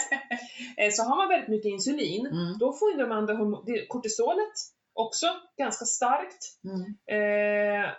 [0.76, 2.58] Eh, så har man väldigt mycket insulin, Mm.
[2.58, 4.52] då får ju de andra hormoner, kortisolet
[4.94, 5.26] också
[5.58, 6.42] ganska starkt.
[6.64, 6.80] Mm.
[7.16, 7.90] Eh,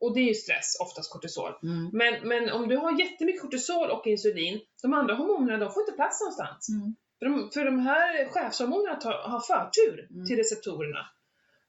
[0.00, 1.52] och det är ju stress, oftast kortisol.
[1.62, 1.90] Mm.
[1.92, 5.92] Men, men om du har jättemycket kortisol och insulin, de andra hormonerna de får inte
[5.92, 6.68] plats någonstans.
[6.68, 6.96] Mm.
[7.18, 10.26] För de, för de här chefshormonerna tar, har förtur Mm.
[10.26, 11.06] till receptorerna.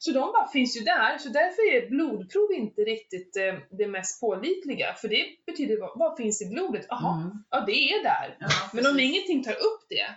[0.05, 4.21] Så de bara finns ju där, så därför är blodprov inte riktigt eh, det mest
[4.21, 4.93] pålitliga.
[5.01, 6.85] För det betyder, vad, vad finns i blodet?
[6.89, 7.43] Jaha, Mm.
[7.49, 8.37] ja det är där.
[8.39, 10.07] Ja, Men om ingenting tar upp det,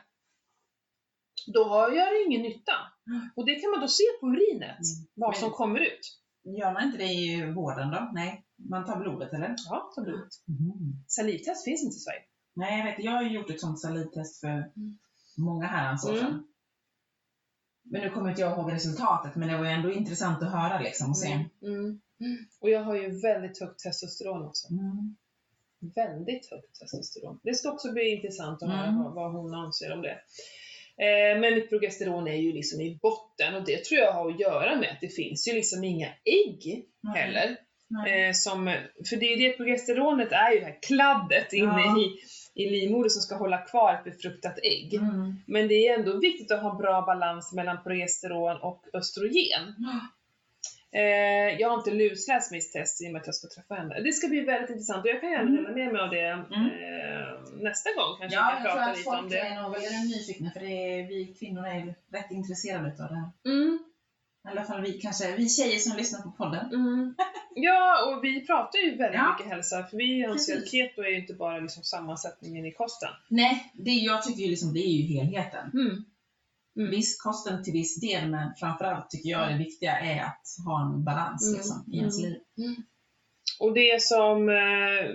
[1.55, 2.73] då har, gör det ingen nytta.
[3.11, 3.29] Mm.
[3.37, 5.07] Och det kan man då se på urinet, Mm.
[5.15, 6.05] vad Men- som kommer ut.
[6.61, 8.11] Gör man inte det i vården då?
[8.15, 9.55] Nej, man tar blodet eller?
[9.69, 10.33] Ja, tar blodet.
[10.49, 11.05] Mm.
[11.09, 12.23] Salivtest finns inte i Sverige.
[12.57, 13.05] Nej, jag vet.
[13.05, 14.99] Jag har ju gjort ett sånt salivtest för Mm.
[15.39, 16.23] många herrans år Mm.
[16.25, 16.45] sedan.
[17.91, 20.81] Men nu kommer inte jag ihåg resultatet, men det var ju ändå intressant att höra
[20.81, 21.33] liksom och se.
[21.33, 22.01] Mm.
[22.21, 22.39] Mm.
[22.61, 24.69] Och jag har ju väldigt högt testosteron också.
[24.73, 25.17] Mm.
[25.95, 27.41] Väldigt högt testosteron.
[27.43, 29.03] Det ska också bli intressant att höra Mm.
[29.03, 30.19] vad, vad hon anser om det.
[31.05, 34.41] Eh, men mitt progesteron är ju liksom i botten och det tror jag har att
[34.41, 36.85] göra med att det finns ju liksom inga ägg
[37.15, 37.57] heller.
[38.09, 38.75] Eh, som,
[39.09, 41.99] för det är det progesteronet är ju det här kladdet inne Ja.
[42.01, 42.19] i,
[42.57, 44.95] i livmodern som ska hålla kvar ett befruktat ägg.
[44.95, 45.35] Mm.
[45.47, 49.63] Men det är ändå viktigt att ha bra balans mellan progesteron och östrogen.
[50.93, 54.01] Eh, jag har inte lusläst mitt test i och med att jag ska träffa henne.
[54.01, 55.65] Det ska bli väldigt intressant och jag kan gärna Mm.
[55.65, 56.67] dela med mig av det Mm.
[56.67, 60.61] eh, nästa gång kanske Ja, kan jag tror att folk är nog väldigt nyfikna för
[60.61, 60.67] det
[61.01, 63.31] är, vi kvinnor är rätt intresserade utav det här.
[64.47, 66.67] Mm, I alla fall vi kanske, vi tjejer som lyssnar på podden.
[66.75, 67.15] mm.
[67.59, 69.33] Ja, och vi pratar ju väldigt Ja.
[69.39, 73.09] mycket hälsa för vi anser att keto är ju inte bara liksom sammansättningen i kosten.
[73.29, 75.71] Nej, det jag tycker ju liksom det är ju helheten.
[75.75, 76.05] Mm.
[76.79, 76.91] Mm.
[76.91, 81.05] Viss kosten till viss del, men framförallt tycker jag det viktiga är att ha en
[81.05, 81.57] balans Mm.
[81.57, 82.31] liksom, i ens Mm.
[82.31, 82.41] liv.
[83.61, 85.11] Och det som, eh,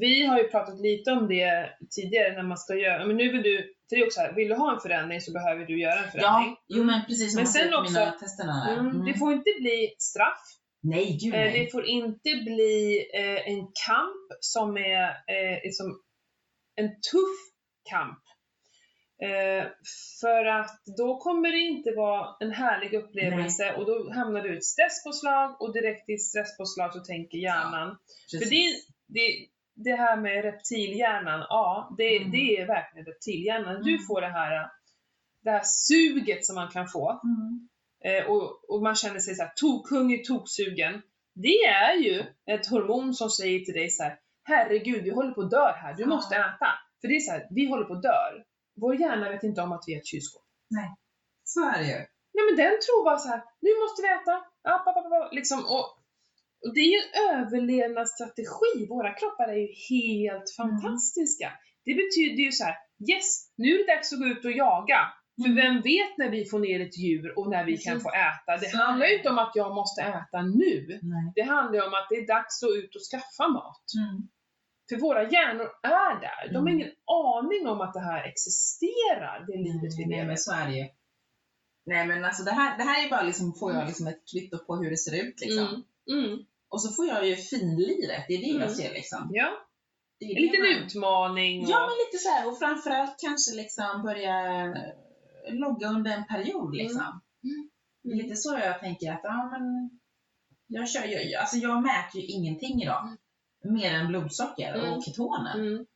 [0.00, 3.42] vi har ju pratat lite om det tidigare när man ska göra, men nu vill
[3.42, 5.98] du, för det är också här, vill du ha en förändring så behöver du göra
[6.04, 6.50] en förändring.
[6.50, 8.64] Ja, jo men precis som Men sen också- mina testerna.
[8.66, 8.72] där.
[8.74, 8.90] Mm.
[8.90, 9.04] Mm.
[9.06, 10.42] Det får inte bli straff,
[10.82, 11.64] Nej, gud eh, nej.
[11.64, 16.00] det får inte bli eh, en kamp som är eh, liksom
[16.76, 17.38] en tuff
[17.90, 18.18] kamp.
[19.22, 19.64] Eh,
[20.20, 24.56] för att då kommer det inte vara en härlig upplevelse och då hamnar du i
[24.56, 27.96] ett stresspåslag och direkt i ett stresspåslag så tänker hjärnan
[28.32, 28.40] Precis.
[28.48, 28.66] För det,
[29.06, 29.28] det,
[29.74, 32.30] det här med reptilhjärnan, ja, det, Mm.
[32.30, 33.82] det är verkligen reptilhjärnan.
[33.82, 34.04] Du Mm.
[34.06, 34.70] får det här,
[35.44, 37.68] det här suget som man kan få Mm.
[38.04, 41.02] eh, och, och man känner sig så här tokhungrig, toksugen.
[41.34, 45.40] Det är ju ett hormon som säger till dig så här, herregud, vi håller på
[45.40, 46.66] att dö här, du måste äta.
[47.00, 48.18] För det är så här, vi håller på att dö.
[48.76, 50.42] Vår hjärna vet inte om att vi är ett kylskåp.
[51.44, 51.98] Så är det ju.
[52.36, 54.44] Nej men den tror bara så här, nu måste vi äta.
[54.62, 55.86] Pa, pa, pa, liksom, och,
[56.64, 58.86] och det är ju en överlevnadsstrategi.
[58.88, 60.80] Våra kroppar är ju helt Mm.
[60.80, 61.52] fantastiska.
[61.84, 62.74] Det betyder ju så här,
[63.12, 65.00] yes, nu är det dags att gå ut och jaga.
[65.42, 65.56] För Mm.
[65.62, 68.02] vem vet när vi får ner ett djur och när vi kan Precis.
[68.02, 68.52] få äta.
[68.60, 70.76] Det Så handlar ju inte om att jag måste äta nu.
[71.02, 71.32] Nej.
[71.34, 73.84] Det handlar ju om att det är dags att ut och skaffa mat.
[74.02, 74.16] Mm.
[74.88, 76.42] För våra hjärnor är där.
[76.52, 76.74] De har Mm.
[76.74, 76.92] ingen
[77.30, 80.26] aning om att det här existerar, det livet vi Nej, lever.
[80.26, 80.86] men så är det ju.
[81.86, 84.58] Nej men alltså det här, det här är bara liksom, får jag liksom ett kvitto
[84.66, 85.68] på hur det ser ut liksom.
[86.12, 86.38] Mm.
[86.74, 86.76] Mm.
[86.76, 88.62] Och så får jag ju finliret, det är det Mm.
[88.62, 89.30] jag ser liksom.
[89.32, 89.48] Ja,
[90.18, 91.64] Det är en liten man- utmaning.
[91.64, 91.70] Och...
[91.70, 94.36] Ja men lite så här, och framförallt kanske liksom börja
[95.52, 97.20] logga under en period liksom.
[97.44, 97.70] Mm.
[98.02, 99.90] Det är lite så jag tänker att, ja men
[100.66, 103.16] jag kör ju, alltså jag mäter ju ingenting idag.
[103.64, 104.92] Mer än blodsocker Mm.
[104.92, 105.54] och ketoner.
[105.58, 105.86] Mm.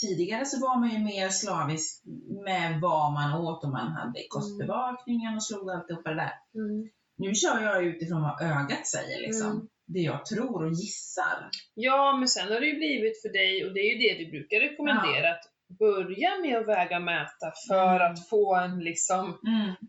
[0.00, 2.02] Tidigare så var man ju mer slavisk
[2.44, 6.32] med vad man åt och man hade kostbevakningen och slog alltihopa det där.
[6.54, 6.88] Mm.
[7.16, 9.50] Nu kör jag utifrån vad ögat säger liksom.
[9.50, 9.68] Mm.
[9.94, 11.50] Det jag tror och gissar.
[11.74, 14.30] Ja, men sen har det ju blivit för dig, och det är ju det vi
[14.30, 15.44] brukar rekommendera, att
[15.78, 18.12] börja med att väga och mäta för Mm.
[18.12, 19.38] att få en, liksom,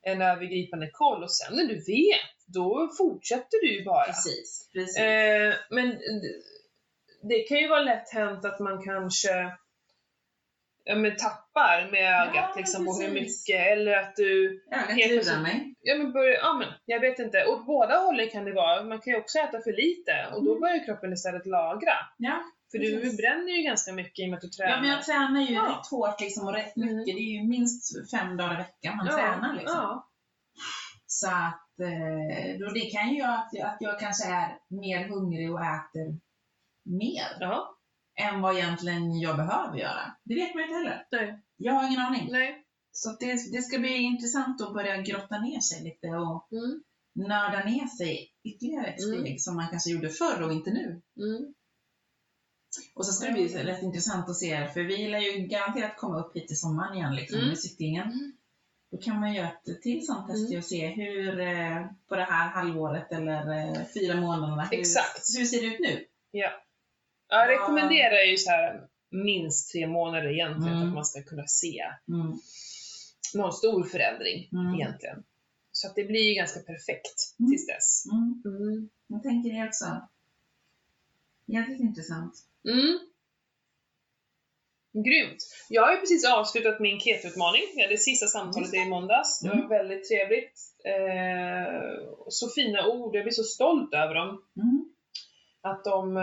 [0.04, 1.24] en övergripande koll.
[1.24, 4.06] Och sen när du vet, då fortsätter du ju bara.
[4.06, 4.70] Precis.
[4.74, 4.97] precis.
[4.97, 5.88] Eh, men
[7.30, 9.30] det kan ju vara lätt hänt att man kanske
[10.84, 13.68] ja, men tappar med ögat Ja, liksom, och hur mycket.
[13.72, 15.76] Eller att du Ögat Helt plötsligt- mig.
[15.82, 17.46] Ja men, börjar, ja men jag vet inte.
[17.46, 18.84] Åt båda hållen kan det vara.
[18.84, 20.62] Man kan ju också äta för lite och då Mm.
[20.62, 21.94] börjar kroppen istället lagra.
[22.18, 22.44] Ja.
[22.72, 23.18] För du Precis.
[23.18, 24.72] bränner ju ganska mycket i och med att du tränar.
[24.76, 25.62] ja, men jag tränar ju Ja.
[25.80, 26.98] rätt hårt liksom, och rätt Mm.
[26.98, 27.16] mycket.
[27.16, 29.54] Det är ju minst fem dagar i veckan man tränar.
[29.54, 29.78] Liksom.
[29.78, 30.08] ja.
[31.06, 34.48] Så att eh, då det kan ju göra att jag, att jag kanske är
[34.82, 36.08] mer hungrig och äter
[36.86, 37.78] mer ja.
[38.16, 40.16] Än vad egentligen jag behöver göra.
[40.24, 41.07] Det vet man inte heller.
[41.12, 41.39] Nej.
[41.57, 42.28] Jag har ingen aning.
[42.32, 42.66] Nej.
[42.91, 46.84] Så det, det ska bli intressant att börja grotta ner sig lite och Mm.
[47.30, 49.38] nörda ner sig ytterligare ett steg Mm.
[49.38, 51.01] som man kanske gjorde förr och inte nu.
[51.20, 51.53] Mm.
[52.95, 56.20] Och så ska det bli rätt intressant att se, för vi lär ju garanterat komma
[56.20, 57.49] upp hit i sommaren igen liksom, Mm.
[57.49, 58.03] med cyklingen.
[58.12, 58.32] Mm.
[58.91, 60.57] Då kan man göra ett till sånt test Mm.
[60.57, 65.38] och se hur, eh, på det här halvåret eller eh, fyra månaderna, hur, Exakt.
[65.38, 66.05] hur ser det ut nu?
[66.32, 66.49] Ja.
[67.34, 70.88] Jag rekommenderar ju så här minst tre månader egentligen Mm.
[70.88, 72.38] att man ska kunna se Mm.
[73.34, 74.76] någon stor förändring Mm.
[74.76, 75.24] egentligen.
[75.72, 77.52] Så att det blir ju ganska perfekt Mm.
[77.52, 78.06] tills dess.
[78.12, 78.42] Mm.
[78.46, 78.90] Mm.
[79.08, 79.86] Jag tänker det också.
[81.46, 82.34] Jävligt intressant.
[82.70, 83.00] Mm.
[85.06, 85.38] Grymt!
[85.70, 87.62] Jag har ju precis avslutat min keto-utmaning.
[87.76, 89.40] Vi hade sista samtalet i måndags.
[89.40, 89.70] Det var Mm.
[89.70, 90.60] väldigt trevligt.
[90.86, 91.82] Eh,
[92.30, 94.44] så fina ord, jag blir så stolt över dem.
[94.56, 94.86] Mm.
[95.62, 96.18] Att de...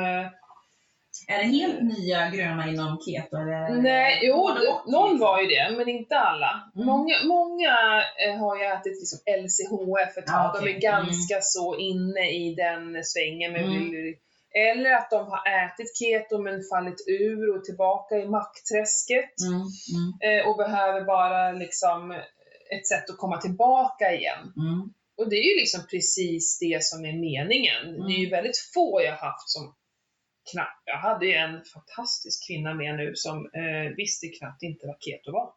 [1.29, 3.37] Är det helt nya gröna inom keto?
[3.37, 3.83] Eller?
[3.83, 4.37] nej, jo,
[4.87, 5.19] någon liksom?
[5.19, 6.71] var ju det, men inte alla.
[6.75, 6.87] Mm.
[6.87, 7.75] Många, många
[8.27, 10.35] eh, har ju ätit liksom LCHF ett tag.
[10.37, 10.75] Ja, De okej.
[10.77, 13.53] är ganska så inne i den svängen.
[13.53, 14.15] Men Mm.
[14.71, 19.35] eller att de har ätit keto men fallit ur och tillbaka i mackträsket.
[19.49, 19.61] Mm.
[19.95, 20.39] Mm.
[20.41, 22.11] eh, och behöver bara liksom
[22.77, 24.39] ett sätt att komma tillbaka igen.
[24.57, 24.81] Mm.
[25.19, 27.83] Och det är ju liksom precis det som är meningen.
[28.07, 28.31] Det är ju Mm.
[28.37, 29.75] väldigt få jag haft som
[30.53, 35.33] knappt, jag hade en fantastisk kvinna med nu som eh, visste knappt inte vad keto
[35.33, 35.49] var.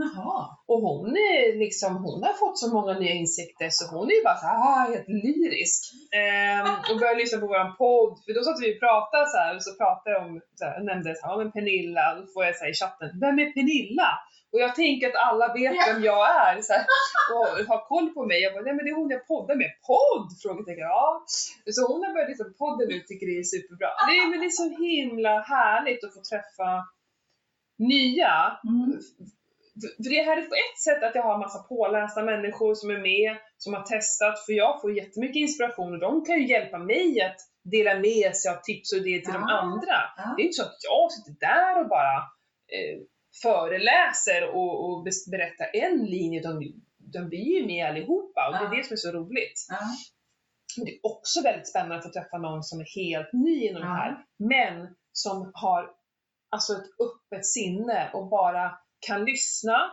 [0.00, 0.56] Jaha.
[0.70, 4.24] Och hon är liksom, hon har fått så många nya insikter så hon är ju
[4.24, 5.80] bara så här, ah, helt lyrisk.
[6.20, 9.52] Ehm, och började lyssna på våran podd, för då satt vi och pratade så här,
[9.56, 12.44] och så pratade jag om, så här, jag nämnde så här, men Pernilla, då får
[12.44, 14.10] jag säga i chatten, vem är Pernilla?
[14.52, 15.82] Och jag tänker att alla vet Ja.
[15.92, 16.84] vem jag är så här,
[17.34, 18.38] och har koll på mig.
[18.42, 19.70] Jag bara, nej men det är hon jag poddar med.
[19.90, 20.28] Podd?
[20.42, 20.84] Frågetecken.
[20.96, 21.24] Ja.
[21.76, 23.88] Så hon har börjat lyssna på podden nu tycker det är superbra.
[24.08, 26.70] Nej men det är så himla härligt att få träffa
[27.78, 28.98] nya Mm.
[30.04, 32.98] för det här är på ett sätt att jag har massa pålästa människor som är
[32.98, 37.20] med, som har testat, för jag får jättemycket inspiration och de kan ju hjälpa mig
[37.22, 39.58] att dela med sig av tips och idéer till de Ja.
[39.60, 39.96] andra.
[40.16, 40.34] Ja.
[40.36, 42.16] Det är inte så att jag sitter där och bara
[42.76, 42.96] eh,
[43.42, 48.76] föreläser och, och berättar en linje, de, de blir ju med allihopa och det är
[48.76, 49.66] det som är så roligt.
[50.76, 53.82] Men det är också väldigt spännande att få träffa någon som är helt ny inom
[53.82, 55.90] det här, men som har
[56.50, 59.90] alltså ett öppet sinne och bara kan lyssna,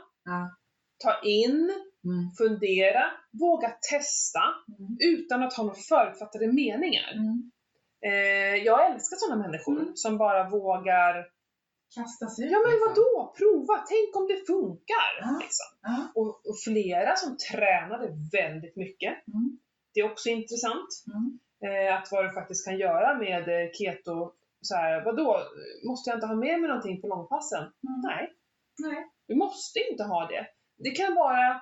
[1.03, 1.71] ta in,
[2.05, 2.31] Mm.
[2.37, 3.03] fundera,
[3.39, 4.39] våga testa
[4.79, 4.97] Mm.
[4.99, 7.11] utan att ha några förutfattade meningar.
[7.13, 7.51] Mm.
[8.05, 9.91] Eh, jag älskar sådana människor Mm.
[9.95, 11.25] som bara vågar,
[11.95, 12.87] Kasta sig ja men liksom.
[12.95, 15.11] vadå, prova, tänk om det funkar.
[15.21, 15.39] Ja.
[15.43, 15.69] Liksom.
[15.81, 15.97] Ja.
[16.15, 19.13] Och, och flera som tränade väldigt mycket.
[19.27, 19.59] Mm.
[19.93, 20.89] Det är också intressant.
[21.13, 21.25] Mm.
[21.65, 24.31] Eh, att vad du faktiskt kan göra med eh, keto.
[24.61, 25.39] Så här, vadå,
[25.89, 27.63] måste jag inte ha med mig någonting på långpassen?
[27.63, 28.01] Mm.
[28.03, 28.33] Nej,
[28.77, 29.07] Nej.
[29.27, 30.47] du måste inte ha det.
[30.77, 31.61] Det kan vara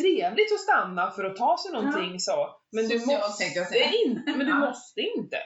[0.00, 2.48] trevligt att stanna för att ta sig någonting så.
[2.72, 3.90] Men du Socialt, måste jag säga.
[4.06, 4.30] inte.
[4.30, 4.58] Men du Ja.
[4.58, 5.36] måste inte.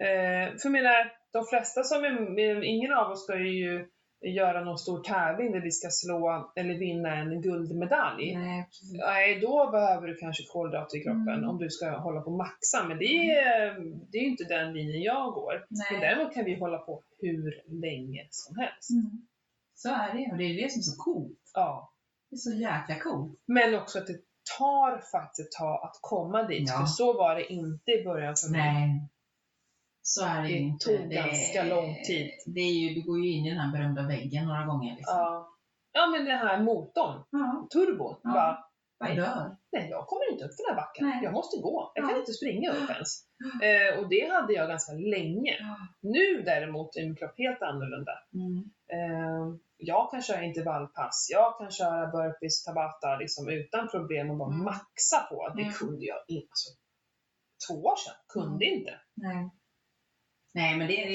[0.00, 3.86] Eh, för jag menar, de flesta som är ingen av oss ska ju
[4.26, 8.36] göra någon stor tävling där vi ska slå eller vinna en guldmedalj.
[8.36, 8.68] Nej.
[8.92, 11.48] Nej, då behöver du kanske kolhydrater i kroppen Mm.
[11.50, 12.84] om du ska hålla på maxa.
[12.88, 13.74] Men det är,
[14.12, 15.66] det är inte den linjen jag går.
[15.68, 16.00] Men Nej.
[16.00, 18.90] däremot kan vi hålla på hur länge som helst.
[18.90, 19.26] Mm.
[19.74, 21.40] Så är det och det är det som är så coolt.
[21.54, 21.92] Ja.
[22.30, 23.40] Det är så jäkla coolt.
[23.46, 24.18] Men också att det
[24.58, 26.68] tar faktiskt ett tag att komma dit.
[26.68, 26.78] Ja.
[26.78, 28.60] För så var det inte i början för mig.
[28.72, 29.08] Nej.
[30.06, 30.84] Så är det, Det inte.
[30.86, 32.30] tog ganska lång tid.
[32.46, 34.96] Det är ju, du går ju in i den här berömda väggen några gånger.
[34.96, 35.16] Liksom.
[35.18, 35.48] Ja.
[35.92, 37.68] ja, men den här motorn, Ja.
[37.72, 38.32] turbon, Ja.
[38.32, 38.64] bara,
[39.00, 39.56] Bara dör.
[39.72, 41.08] nej jag kommer inte upp för den här backen.
[41.08, 41.20] Nej.
[41.24, 41.92] Jag måste gå.
[41.94, 42.20] Jag kan Ja.
[42.20, 43.10] inte springa upp ens.
[43.62, 45.56] Eh, och det hade jag ganska länge.
[46.00, 48.12] Nu däremot är min kropp helt annorlunda.
[48.34, 48.70] Mm.
[48.96, 54.52] Eh, jag kan köra intervallpass, jag kan köra burpees, tabata liksom utan problem och bara
[54.52, 54.64] Mm.
[54.64, 55.52] maxa på.
[55.56, 55.74] Det Mm.
[55.74, 56.48] kunde jag inte.
[56.50, 56.70] Alltså,
[57.68, 58.92] två år sedan kunde inte.
[59.14, 59.50] Nej.
[60.54, 61.08] Nej, men det är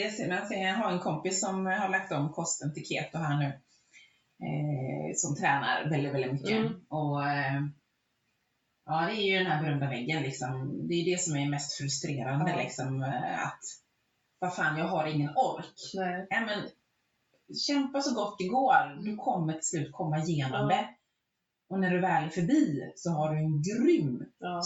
[0.50, 0.56] det.
[0.60, 3.46] Jag har en kompis som har lagt om kosten till keto här nu.
[4.46, 6.52] Eh, som tränar väldigt, väldigt mycket.
[6.58, 6.74] Mm.
[6.90, 7.62] Och eh,
[8.86, 10.88] ja, det är ju den här berömda väggen liksom.
[10.88, 12.58] Det är det som är mest frustrerande Ja.
[12.58, 13.04] liksom.
[13.04, 13.60] eh, Att
[14.40, 15.74] vad fan, jag har ingen ork.
[15.96, 16.28] Nej.
[16.30, 16.70] Nej, men
[17.68, 19.04] kämpa så gott det går.
[19.06, 20.76] Du kommer till slut komma igenom Ja.
[20.78, 20.90] det.
[21.70, 24.24] Och när du väl är förbi så har du en grym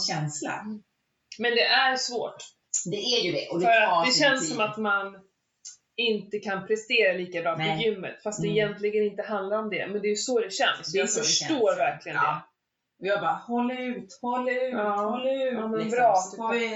[0.08, 0.64] känsla.
[1.38, 2.36] Men det är svårt.
[2.90, 3.48] Det är ju det.
[3.48, 4.56] Och det För det känns tid.
[4.56, 5.16] som att man
[5.96, 7.84] inte kan prestera lika bra på Nej.
[7.84, 8.22] gymmet.
[8.22, 8.56] Fast det Mm.
[8.58, 9.86] egentligen inte handlar om det.
[9.86, 10.92] Men det är ju så det känns.
[10.92, 11.78] Det Jag så det förstår känns.
[11.78, 12.42] verkligen Ja.
[13.00, 14.96] Och jag bara, håll ut, håll ut, Ja.
[15.10, 15.52] håll ut.
[15.54, 15.90] Ja, men liksom.
[15.98, 16.68] bra så får vi,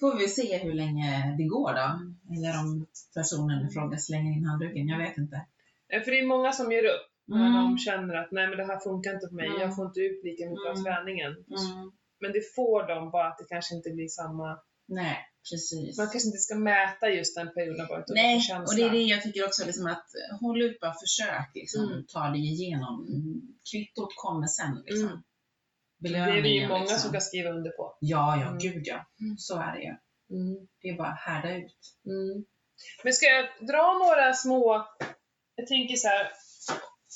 [0.00, 1.88] får vi se hur länge det går då.
[2.36, 5.40] Eller om personen i fråga slänger in handduken, jag vet inte.
[5.88, 6.00] det.
[6.04, 7.06] För det är många som ger upp.
[7.26, 7.52] När Mm.
[7.62, 9.46] de känner att nej men det här funkar inte för mig.
[9.46, 9.60] Mm.
[9.60, 10.84] Jag får inte ut lika mycket av Mm.
[10.84, 11.30] träningen.
[11.32, 11.92] Mm.
[12.20, 14.58] Men det får de bara att det kanske inte blir samma.
[14.90, 15.16] Nej,
[15.50, 15.98] precis.
[15.98, 18.64] Man kanske inte ska mäta just den perioden bara utan Nej, få känsla.
[18.72, 20.06] och det är det jag tycker också, liksom att
[20.40, 22.04] håll ut bara, försök liksom, Mm.
[22.12, 23.06] ta dig igenom.
[23.72, 25.08] Kvittot kommer sen liksom.
[25.08, 25.22] Mm.
[25.98, 26.98] Det är vi ju många liksom.
[26.98, 27.96] som kan skriva under på.
[28.00, 28.58] Ja, ja, Mm.
[28.58, 29.06] gud ja.
[29.20, 29.36] Mm.
[29.38, 29.94] Så är det ju.
[30.36, 30.66] Mm.
[30.82, 31.78] Det är bara att härda ut.
[32.06, 32.44] Mm.
[33.04, 34.86] Men ska jag dra några små,
[35.54, 36.28] jag tänker så här.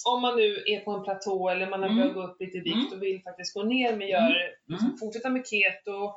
[0.06, 1.98] Om man nu är på en platå eller man har Mm.
[2.00, 4.34] börjat gå upp lite i vikt och vill faktiskt gå ner men gör,
[4.68, 4.96] Mm.
[5.00, 6.14] fortsätta med keto.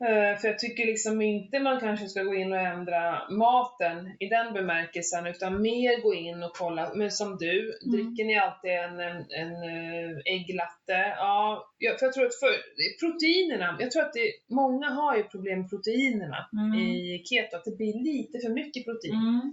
[0.00, 4.28] Eh, För jag tycker liksom inte man kanske ska gå in och ändra maten i
[4.28, 7.92] den bemärkelsen utan mer gå in och kolla, men som du, Mm.
[7.92, 10.98] dricker ni alltid en, en, en eh, ägglatte?
[11.16, 11.66] Ja,
[11.98, 12.54] för jag tror att för,
[13.00, 16.74] proteinerna, jag tror att det, många har ju problem med proteinerna Mm.
[16.80, 19.14] i keto, att det blir lite för mycket protein.
[19.14, 19.52] Mm.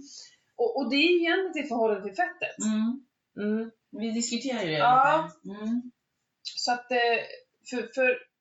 [0.56, 2.56] Och, och det är egentligen i förhållande till fettet.
[2.72, 3.04] Mm.
[3.52, 3.70] Mm.
[4.00, 5.30] Vi diskuterar ju det Ja.
[5.44, 5.82] Mm.
[6.42, 7.18] Så att, eh,
[7.70, 8.31] för, för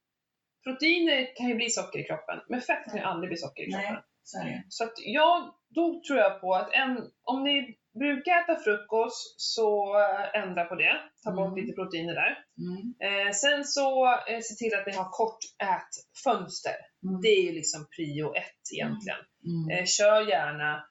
[0.63, 3.71] proteiner kan ju bli socker i kroppen, men fett kan ju aldrig bli socker i
[3.71, 3.93] kroppen.
[3.93, 4.61] Nej, så är det ju.
[4.69, 6.91] Så att jag, då tror jag på att en,
[7.23, 10.93] om ni brukar äta frukost så eh, ändra på det.
[11.23, 11.59] Ta bort Mm.
[11.59, 12.31] lite proteiner där.
[12.65, 12.81] Mm.
[13.27, 15.39] Eh, sen så eh, se till att ni har kort
[15.75, 16.75] ätfönster.
[17.07, 17.21] Mm.
[17.21, 19.19] Det är ju liksom prio ett egentligen.
[19.51, 19.77] Mm.
[19.79, 20.85] Eh, kör gärna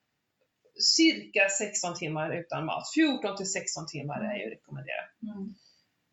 [0.97, 2.85] cirka 16 timmar utan mat.
[2.95, 5.11] 14 till 16 timmar är ju rekommenderat.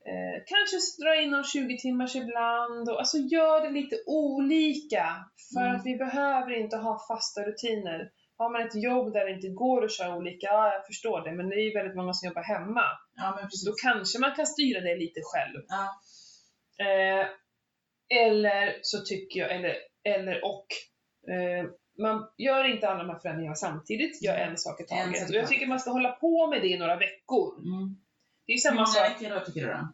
[0.07, 0.33] Mm.
[0.33, 2.89] Eh, kanske dra in någon 20 timmars ibland.
[2.89, 5.05] Och, alltså gör det lite olika.
[5.53, 5.75] För Mm.
[5.75, 8.09] att vi behöver inte ha fasta rutiner.
[8.37, 11.31] Har man ett jobb där det inte går att köra olika, ja jag förstår det.
[11.31, 12.83] Men det är ju väldigt många som jobbar hemma.
[13.15, 13.65] Ja, men precis.
[13.65, 15.61] Då kanske man kan styra det lite själv.
[15.67, 15.85] Ja.
[16.85, 17.25] Eh,
[18.23, 20.65] eller så tycker jag, eller, eller och,
[21.33, 21.65] eh,
[21.99, 25.29] man gör inte alla de här förändringarna samtidigt, gör en sak i taget.
[25.29, 27.57] Och jag tycker man ska hålla på med det i några veckor.
[27.57, 27.95] Mm.
[28.45, 29.09] Det är Hur samma många sak.
[29.21, 29.87] veckor då tycker du då?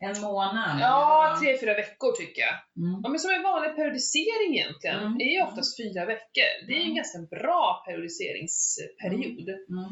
[0.00, 0.80] En månad?
[0.80, 2.54] Ja, tre, fyra veckor tycker jag.
[2.84, 3.00] Mm.
[3.02, 4.96] Ja, men som en vanlig periodisering egentligen.
[4.98, 5.20] Mm.
[5.20, 6.48] Är ju oftast fyra veckor.
[6.66, 6.96] Det är ju en Mm.
[6.96, 9.48] ganska bra periodiseringsperiod.
[9.48, 9.90] Mm.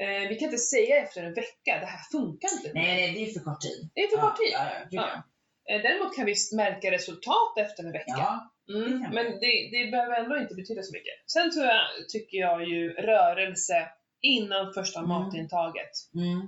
[0.00, 2.72] Eh, vi kan inte säga efter en vecka, det här funkar inte.
[2.72, 2.82] mig.
[2.86, 3.90] Nej, det är för kort tid.
[3.94, 4.50] Det är för kort tid.
[4.52, 5.74] Ja, ja, ja.
[5.74, 8.14] Eh, däremot kan vi märka resultat efter en vecka.
[8.16, 8.52] ja.
[8.74, 11.14] Mm, Det men det, det behöver ändå inte betyda så mycket.
[11.26, 11.80] Sen tror jag,
[12.12, 13.88] tycker jag ju rörelse
[14.20, 15.08] innan första Mm.
[15.08, 15.90] matintaget.
[16.14, 16.40] Mm.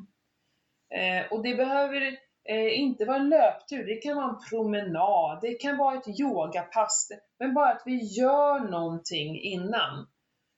[0.94, 2.16] Eh, och det behöver
[2.48, 7.08] eh, inte vara en löptur, det kan vara en promenad, det kan vara ett yogapass.
[7.38, 10.06] Men bara att vi gör någonting innan.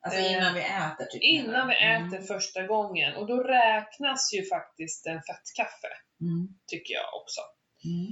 [0.07, 1.22] Alltså Eh, innan vi äter jag.
[1.22, 2.09] Innan vi Mm.
[2.09, 3.16] äter första gången.
[3.16, 5.89] Och då räknas ju faktiskt en fettkaffe,
[6.20, 6.49] Mm.
[6.66, 7.41] tycker jag också.
[7.85, 8.11] Mm.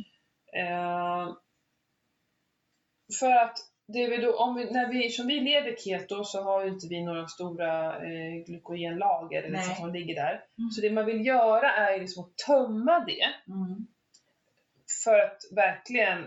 [0.67, 1.29] Eh,
[3.21, 3.59] för att
[3.93, 6.87] det vi då, om vi, när vi, som vi lever keto så har ju inte
[6.87, 10.45] vi några stora eh, glykogenlager eller så som ligger där.
[10.59, 10.71] Mm.
[10.71, 13.87] Så det man vill göra är liksom att tömma det Mm.
[15.05, 16.27] för att verkligen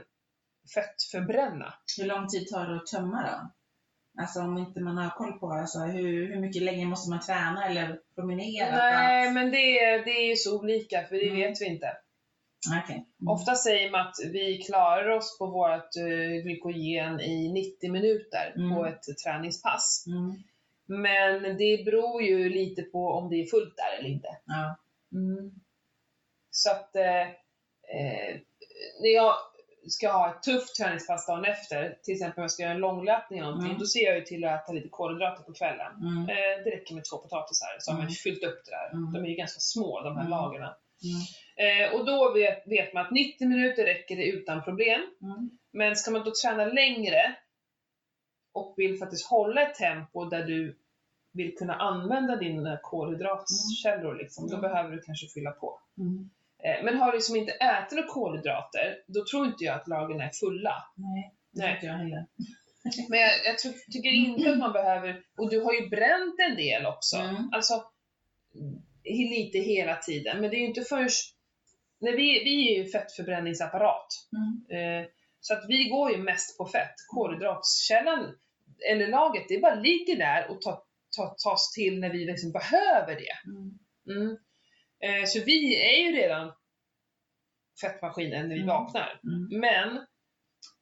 [0.73, 1.73] fettförbränna.
[1.97, 3.51] Hur lång tid tar det att tömma då?
[4.21, 7.65] Alltså om inte man har koll på alltså, hur, hur mycket länge måste man träna
[7.69, 8.71] eller promenera?
[8.77, 11.35] Nej, att- men det, det är ju så olika för det Mm.
[11.41, 11.87] vet vi inte.
[12.83, 12.95] Okej.
[13.21, 13.31] Mm.
[13.33, 18.75] Ofta säger man att vi klarar oss på vårt uh, glykogen i 90 minuter Mm.
[18.75, 20.05] på ett träningspass.
[20.07, 20.35] Mm.
[20.87, 24.27] Men det beror ju lite på om det är fullt där eller inte.
[24.45, 24.75] Ja.
[26.51, 27.21] Så att eh,
[27.97, 28.35] eh,
[29.01, 29.33] när jag
[29.89, 33.39] ska ha ett tufft träningspass dagen efter, till exempel om jag ska göra en långlöpning
[33.39, 33.79] eller någonting, Mm.
[33.79, 35.91] då ser jag ju till att äta lite kolhydrater på kvällen.
[36.01, 36.21] Mm.
[36.29, 38.13] Eh, det räcker med två potatisar så har man Mm.
[38.13, 38.89] fyllt upp det där.
[38.97, 39.13] Mm.
[39.13, 40.29] De är ju ganska små de här Mm.
[40.31, 40.73] lagren.
[41.57, 41.83] Mm.
[41.93, 45.01] Eh, och då vet, vet man att 90 minuter räcker det utan problem.
[45.21, 45.49] Mm.
[45.71, 47.35] Men ska man då träna längre
[48.53, 50.77] och vill faktiskt hålla ett tempo där du
[51.33, 54.61] vill kunna använda dina kolhydratkällor, liksom, då Mm.
[54.71, 55.79] behöver du kanske fylla på.
[55.97, 56.29] Mm.
[56.63, 60.21] Eh, Men har du liksom inte ätit några kolhydrater, då tror inte jag att lagren
[60.21, 60.75] är fulla.
[60.95, 61.73] Nej, det Nej.
[61.75, 62.25] tycker jag heller.
[63.09, 66.55] Men jag, jag tror, tycker inte att man behöver, och du har ju bränt en
[66.55, 67.17] del också.
[67.17, 67.49] Mm.
[67.51, 67.83] Alltså,
[69.03, 70.41] lite hela tiden.
[70.41, 71.34] Men det är ju inte först,
[72.05, 74.07] när vi, vi är ju fettförbränningsapparat.
[74.37, 75.01] Mm.
[75.01, 75.07] Eh,
[75.39, 76.95] Så att vi går ju mest på fett.
[77.07, 78.35] Kolhydratskällan,
[78.91, 80.77] eller lagret, det bara ligger där och tar,
[81.17, 83.35] ta, tas till när vi liksom behöver det.
[83.49, 83.71] Mm.
[84.17, 84.37] Mm.
[85.05, 86.51] Eh, så vi är ju redan
[87.81, 88.67] fettmaskinen när vi Mm.
[88.75, 89.19] vaknar.
[89.23, 89.59] Mm.
[89.59, 89.97] Men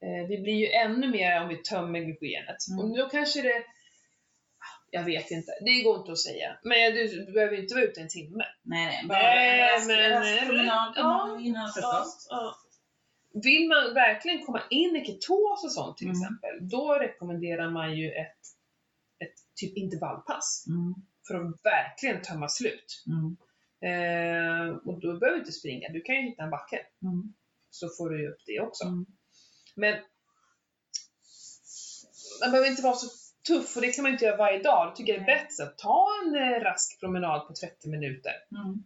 [0.05, 2.57] eh, vi blir ju ännu mer om vi tömmer glykogenet.
[2.79, 3.63] Och då kanske det...
[4.95, 6.57] Jag vet inte, det går inte att säga.
[6.63, 8.43] Men du, behöver inte vara ute en timme.
[8.61, 9.05] Nej, nej.
[9.07, 12.27] Bara Nej, en rask, men- ja, innan frukost.
[12.29, 12.55] Ja.
[13.43, 16.21] Vill man verkligen komma in i ketos och sånt till Mm.
[16.21, 18.37] exempel, då rekommenderar man ju ett,
[19.19, 20.65] ett typ intervallpass.
[20.67, 20.93] Mm.
[21.27, 23.03] För att verkligen tömma slut.
[23.07, 23.37] Mm.
[23.89, 26.79] Eh, och då behöver du inte springa, du kan ju hitta en backe.
[27.03, 27.33] Mm.
[27.69, 28.83] Så får du ju upp det också.
[28.83, 29.05] Mm.
[29.75, 29.93] Men
[32.41, 33.07] man behöver inte vara så
[33.47, 34.87] tuff och det kan man inte göra varje dag.
[34.87, 38.33] Jag tycker det är bättre att ta en eh, rask promenad på 30 minuter.
[38.51, 38.83] Mm.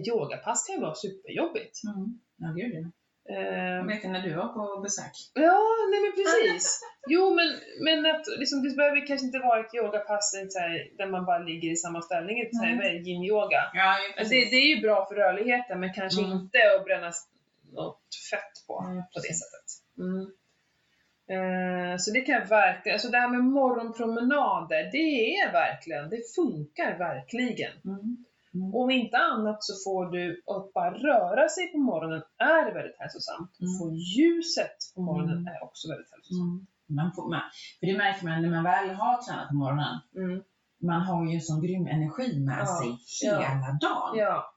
[0.00, 1.80] Ett yogapass kan ju vara superjobbigt.
[1.84, 2.20] Mm.
[2.36, 2.90] Ja, gud ja.
[3.34, 5.12] Eh, Jag vet när du var på besök.
[5.34, 5.60] ja,
[5.90, 6.80] nej men precis.
[7.08, 7.48] Jo, men,
[7.84, 11.38] men att liksom, det behöver kanske inte vara ett yogapass så här, där man bara
[11.38, 12.44] ligger i samma ställning, är
[12.82, 13.62] det, yin-yoga.
[13.74, 16.32] Ja, Det, det är ju bra för rörligheten, men kanske Mm.
[16.38, 17.12] inte att bränna
[17.72, 18.74] något fett på.
[18.86, 19.66] Ja, på det sättet.
[19.98, 20.30] Mm.
[21.34, 26.20] Eh, så det kan jag verkligen, alltså det här med morgonpromenader, det är verkligen, det
[26.36, 27.72] funkar verkligen.
[27.84, 28.16] Mm.
[28.54, 28.74] Mm.
[28.74, 33.50] Om inte annat så får du att bara röra sig på morgonen är väldigt hälsosamt.
[33.60, 33.78] Mm.
[33.78, 35.46] Få ljuset på morgonen Mm.
[35.54, 36.48] är också väldigt hälsosamt.
[36.52, 36.66] Mm.
[36.98, 37.40] Man får, man,
[37.80, 39.94] för det märker man när man väl har tränat på morgonen.
[40.16, 40.42] Mm.
[40.90, 42.66] Man har ju en sån grym energi med Ja.
[42.78, 42.88] sig
[43.28, 43.38] Ja.
[43.40, 44.12] hela dagen.
[44.24, 44.54] Ja.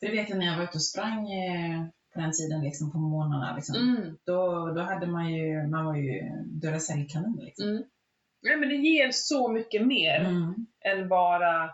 [0.00, 1.80] För det vet jag när jag var ute och sprang eh,
[2.14, 3.56] på den tiden liksom på morgnarna.
[3.56, 3.76] Liksom.
[3.76, 4.16] Mm.
[4.26, 6.20] Då, då hade man ju, man var ju
[6.62, 7.68] Duracell-kanin liksom.
[7.68, 7.82] Mm.
[8.42, 10.54] Nej, men det ger så mycket mer Mm.
[10.84, 11.64] än bara,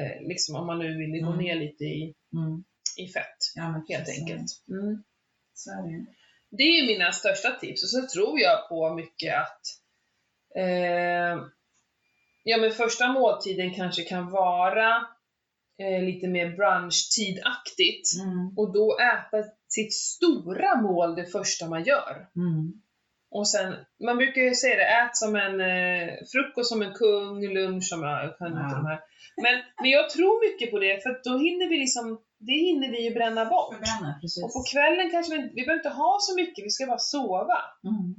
[0.00, 1.44] eh, liksom om man nu vill gå Mm.
[1.44, 2.64] ner lite i, Mm.
[2.98, 3.38] i fett.
[3.54, 4.46] Ja, men Helt enkelt.
[4.70, 5.02] Mm.
[5.54, 6.06] Så är det.
[6.50, 9.60] Det är mina största tips och så tror jag på mycket att
[10.56, 11.42] eh,
[12.44, 15.06] ja, men första måltiden kanske kan vara
[15.78, 18.58] eh, lite mer brunchtidaktigt Mm.
[18.58, 22.26] och då äta sitt stora mål det första man gör.
[22.36, 22.72] Mm.
[23.30, 27.48] Och sen, man brukar ju säga det, ät som en eh, frukost som en kung,
[27.54, 28.00] lunch som
[28.38, 28.98] kan inte Ja.
[29.42, 33.04] Men, men jag tror mycket på det för då hinner vi liksom, det hinner vi
[33.08, 33.74] ju bränna bort.
[33.74, 34.20] Förbränna.
[34.44, 37.58] Och på kvällen kanske vi, vi behöver inte ha så mycket, vi ska bara sova.
[37.90, 38.14] Mm.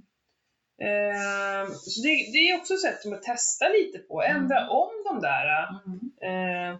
[0.87, 4.69] Eh, så det, det är också ett sätt att testa lite på, ändra Mm.
[4.69, 5.47] om de där.
[5.85, 5.99] Mm.
[6.29, 6.79] Eh,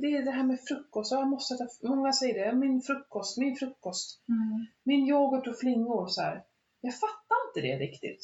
[0.00, 3.56] det är det här med frukost, jag måste äta, många säger det, min frukost, min
[3.56, 4.66] frukost, Mm.
[4.84, 6.42] min yoghurt och flingor så här.
[6.80, 8.20] Jag fattar inte det riktigt.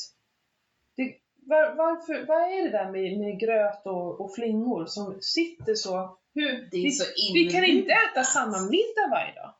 [0.96, 1.14] Det,
[1.46, 6.18] var, varför, vad är det där med, med gröt och, och flingor som sitter så?
[6.34, 9.54] Hur, vi, så vi kan inte äta samma middag varje dag.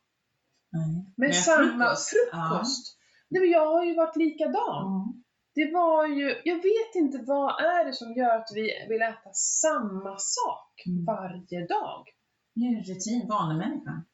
[0.72, 1.12] Nej.
[1.16, 2.11] Men samma frukost.
[2.11, 2.99] frukost.
[3.28, 4.53] Nej, men jag har ju varit likadan.
[4.55, 5.05] Ja.
[5.07, 5.22] Mm.
[5.57, 9.32] Det var ju, jag vet inte vad är det som gör att vi vill äta
[9.32, 11.04] samma sak Mm.
[11.04, 12.09] varje dag.
[12.54, 14.04] Det är rutin, vanemänniskan.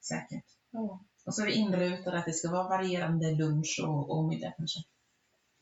[0.00, 0.44] Säkert.
[0.70, 1.00] Ja.
[1.26, 4.80] Och så är vi inrutade att det ska vara varierande lunch och, och middag kanske.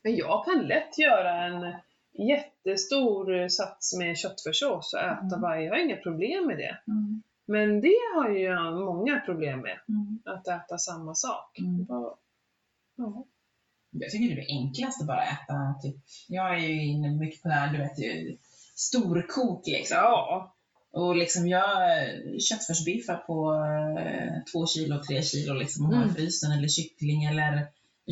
[0.03, 1.73] Men jag kan lätt göra en
[2.27, 5.41] jättestor sats med köttfärssås och äta Mm.
[5.41, 6.77] varje, jag har inga problem med det.
[6.87, 7.23] Mm.
[7.45, 10.19] Men det har ju jag många problem med, Mm.
[10.25, 11.59] att äta samma sak.
[11.59, 11.85] Mm.
[11.85, 12.17] Vad-
[12.95, 13.23] Ja.
[13.91, 15.95] Jag tycker det är enklast att bara äta typ,
[16.27, 18.37] jag är ju inne mycket på det här, du vet ju,
[18.75, 19.97] storkok liksom.
[19.97, 20.55] ja.
[20.91, 21.69] Och liksom jag
[22.49, 23.53] köttfärsbiffar på
[23.99, 26.15] eh, två kilo, tre kilo liksom och har i Mm.
[26.15, 27.67] frysen eller kyckling eller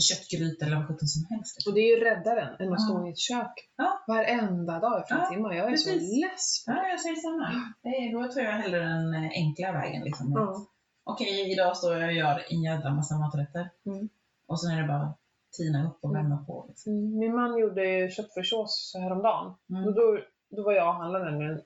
[0.09, 1.67] köttgryta eller vad sjutton som helst.
[1.67, 4.03] Och det är ju räddaren än att stå i ett kök Ja.
[4.07, 5.53] varenda dag i flera Ja, timmar.
[5.53, 6.09] Jag är precis.
[6.09, 6.77] så less på det.
[6.77, 7.73] Ja, jag säger samma.
[7.83, 10.03] Det är, då tror jag hellre den eh, enkla vägen.
[10.03, 10.31] Liksom.
[10.35, 10.65] Ja.
[11.03, 13.69] Okej, idag står jag och gör en jädra massa maträtter.
[13.85, 14.09] Mm.
[14.47, 15.13] Och sen är det bara
[15.51, 16.23] tina upp och Mm.
[16.23, 16.65] värma på.
[16.69, 16.93] Liksom.
[16.93, 19.53] Mm, Min man gjorde köttfärssås häromdagen.
[19.69, 19.83] Mm.
[19.87, 20.19] Och då,
[20.55, 21.61] då var jag och handlade men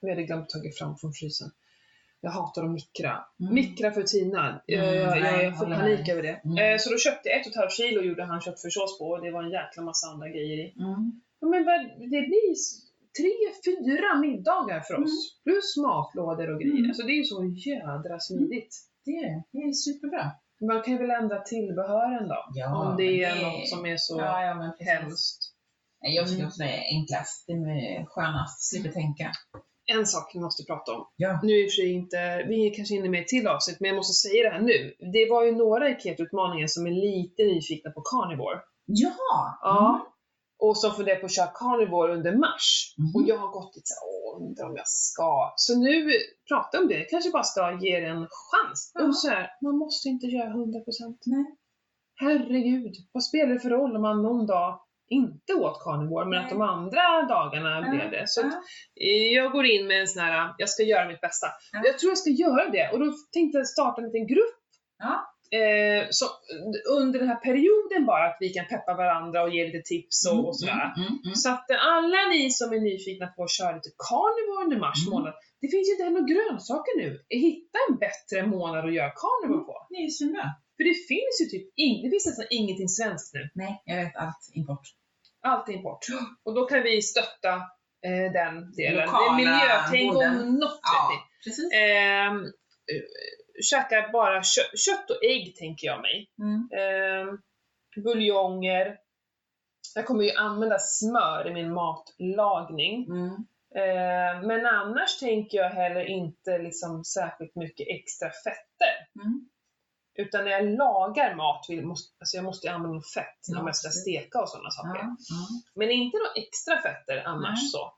[0.00, 1.48] vi hade glömt ta fram från frysen.
[2.20, 3.24] Jag hatar att mikra.
[3.40, 3.54] Mm.
[3.54, 4.62] Mikra för Tina.
[4.66, 6.40] Jag, Mm, jag, nej, jag får panik över det.
[6.44, 6.58] Mm.
[6.74, 9.04] Eh, så då köpte jag ett och ett halvt kilo och gjorde han köttfärssås på
[9.04, 10.74] och det var en jäkla massa andra grejer i.
[10.78, 11.20] Mm.
[11.40, 11.64] Men
[11.98, 12.54] det blir
[13.18, 13.32] tre,
[13.64, 15.40] fyra middagar för oss.
[15.44, 16.76] Plus matlådor och grejer.
[16.78, 16.90] Mm.
[16.90, 18.76] Alltså det är ju så jädra smidigt.
[19.04, 19.42] Det är det.
[19.52, 20.30] Det är superbra.
[20.66, 22.44] Man kan ju väl ändra tillbehören då?
[22.54, 25.38] Ja, om det är men något som är så Ja, ja, men hemskt.
[26.02, 26.48] Nej, Jag tycker Mm.
[26.48, 27.44] också det är enklast.
[27.46, 28.68] Det är skönast.
[28.68, 29.32] Slipper tänka.
[29.96, 31.02] En sak vi måste prata om.
[31.16, 31.40] Ja.
[31.42, 33.80] Nu är i och för sig inte, vi är kanske inne med ett till avsnitt,
[33.80, 34.78] men jag måste säga det här nu.
[35.12, 38.58] Det var ju några i Keto-utmaningen som är lite nyfikna på carnivore.
[38.86, 39.58] Ja!
[39.62, 40.06] Ja.
[40.64, 42.94] Och som funderar på att köra carnivore under mars.
[42.98, 43.12] Mhm.
[43.14, 45.52] Och jag har gått lite såhär, åh, undrar om jag ska.
[45.56, 46.10] Så nu,
[46.48, 47.04] prata om det.
[47.04, 48.92] Kanske bara ska ge det en chans.
[48.94, 49.04] Ja.
[49.04, 51.18] Och så här, man måste inte göra 100%.
[51.26, 51.44] Nej.
[52.20, 54.80] Herregud, vad spelar det för roll om man någon dag
[55.10, 58.24] inte åt carnivore, men att de andra dagarna Ja, blev det.
[58.28, 58.46] Så Ja.
[59.06, 61.46] eh, jag går in med en sån här, jag ska göra mitt bästa.
[61.72, 61.80] Ja.
[61.84, 64.54] Jag tror jag ska göra det och då tänkte jag starta en liten grupp
[64.98, 65.34] Ja.
[65.50, 66.26] Eh, så,
[66.98, 70.48] under den här perioden bara, att vi kan peppa varandra och ge lite tips och,
[70.48, 70.92] och sådär.
[70.96, 71.34] Mm, mm, mm.
[71.34, 75.10] Så att alla ni som är nyfikna på att köra lite carnivore under mars Mm.
[75.14, 77.08] månad, det finns ju inte heller några grönsaker nu.
[77.28, 79.74] Hitta en bättre månad att göra carnivore på.
[79.90, 80.46] Det är svinbra.
[80.76, 83.42] För det finns ju typ in, det finns nästan ingenting svenskt nu.
[83.54, 84.86] Nej, jag vet allt import.
[85.42, 86.02] Allt import.
[86.44, 87.52] Och då kan vi stötta
[88.06, 89.06] eh, den delen.
[89.06, 90.80] Lokala det är miljötänk om något
[91.10, 91.16] ni.
[91.16, 91.72] Ja, precis.
[91.72, 92.36] Ehm,
[92.92, 93.04] eh,
[93.62, 96.30] käka bara kö kött och ägg tänker jag mig.
[96.38, 96.68] Mm.
[96.72, 97.38] Ehm,
[98.04, 98.98] buljonger.
[99.94, 103.06] Jag kommer ju använda smör i min matlagning.
[103.06, 103.34] Mm.
[103.74, 108.94] Ehm, men annars tänker jag heller inte liksom särskilt mycket extra fetter.
[109.24, 109.48] Mm.
[110.18, 113.76] Utan när jag lagar mat, vill, måste, alltså jag måste ju använda fett om jag
[113.76, 115.02] ska steka och sådana saker.
[115.74, 117.92] Men inte några extra fetter annars så.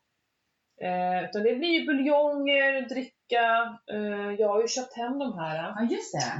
[0.85, 2.89] Eh, utan det blir ju buljonger,
[3.31, 3.79] dricka.
[3.93, 5.57] Eh, jag har ju köpt hem de här.
[5.57, 6.33] ja, just det.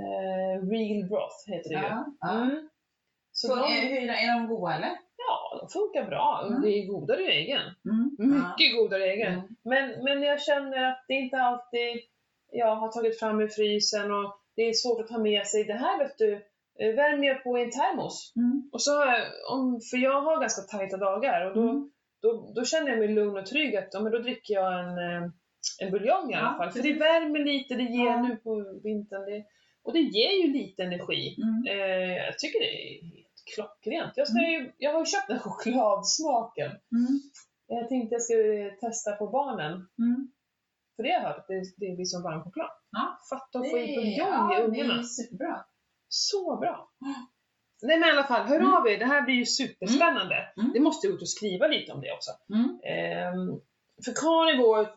[0.00, 1.82] Eh, Real Broth heter det ju.
[1.82, 2.30] Ja, ja.
[2.42, 2.68] Mm.
[3.32, 4.96] Så Så, de, är, är de goda eller?
[5.16, 6.44] ja, de funkar bra.
[6.48, 6.60] Mm.
[6.62, 7.60] Det är godare i egen.
[7.84, 8.16] Mm.
[8.18, 9.32] Mycket godare i egen.
[9.32, 9.44] Mm.
[9.64, 12.00] Men, men jag känner att det inte alltid
[12.52, 15.64] jag har tagit fram ur frysen och det är svårt att ta med sig.
[15.64, 16.32] Det här vet du,
[16.80, 18.32] eh, värmer jag på i en termos.
[18.36, 18.70] Mm.
[18.72, 19.20] Och så jag,
[19.52, 21.90] om, för jag har ganska tajta dagar och då, Mm.
[22.22, 24.98] då, då känner jag mig lugn och trygg att ja, men då dricker jag en,
[25.80, 26.70] en buljong i alla fall.
[26.70, 29.24] För det värmer lite, det ger nu på vintern.
[29.30, 29.44] Det,
[29.82, 31.36] och det ger ju lite energi.
[31.42, 31.78] Mm.
[31.80, 34.12] Eh, jag tycker det är helt klockrent.
[34.16, 36.66] Jag, ska ju, jag har ju köpt den chokladsmaken.
[36.70, 37.20] Mm.
[37.66, 39.72] Jag tänkte jag skulle testa på barnen.
[39.72, 40.30] Mm.
[40.96, 42.70] För det har jag hört det, det blir som varm choklad.
[42.90, 43.18] Ja.
[43.30, 44.98] Fatta att få i Det- buljong ja, i Det ungarna.
[44.98, 45.64] är superbra.
[46.08, 46.90] Så bra!
[47.82, 48.74] Nej men i alla fall, hör Mm.
[48.74, 48.98] av er.
[48.98, 50.36] Det här blir ju superspännande.
[50.56, 50.70] Mm.
[50.74, 52.30] Det måste jag ut och skriva lite om det också.
[52.54, 52.68] Mm.
[52.84, 53.60] Ehm,
[54.04, 54.94] för eh, f-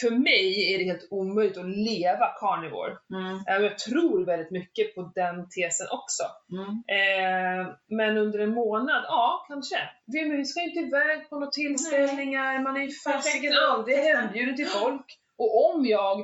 [0.00, 2.96] för mig är det helt omöjligt att leva carnivore.
[3.14, 3.34] Mm.
[3.48, 6.24] Eh, Jag tror väldigt mycket på den tesen också.
[6.56, 6.72] Mm.
[6.98, 7.66] Ehm,
[7.98, 9.78] men under en månad, ja kanske.
[10.06, 14.56] Vi, men vi ska inte iväg på några tillställningar, man är ju fasiken aldrig hembjuden
[14.56, 15.06] till folk.
[15.38, 16.16] Och om jag,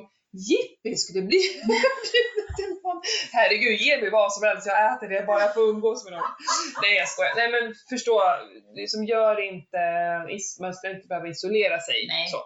[0.51, 3.01] jippi, skulle bli hembjuden till någon,
[3.32, 6.28] herregud ge mig vad som helst, jag äter det bara jag får umgås med någon.
[6.82, 7.32] Nej jag skojar.
[7.36, 8.20] Nej men förstå,
[8.76, 9.80] det som gör inte,
[10.61, 11.98] man ska inte behöva isolera sig.
[12.09, 12.26] Nej.
[12.28, 12.38] Så.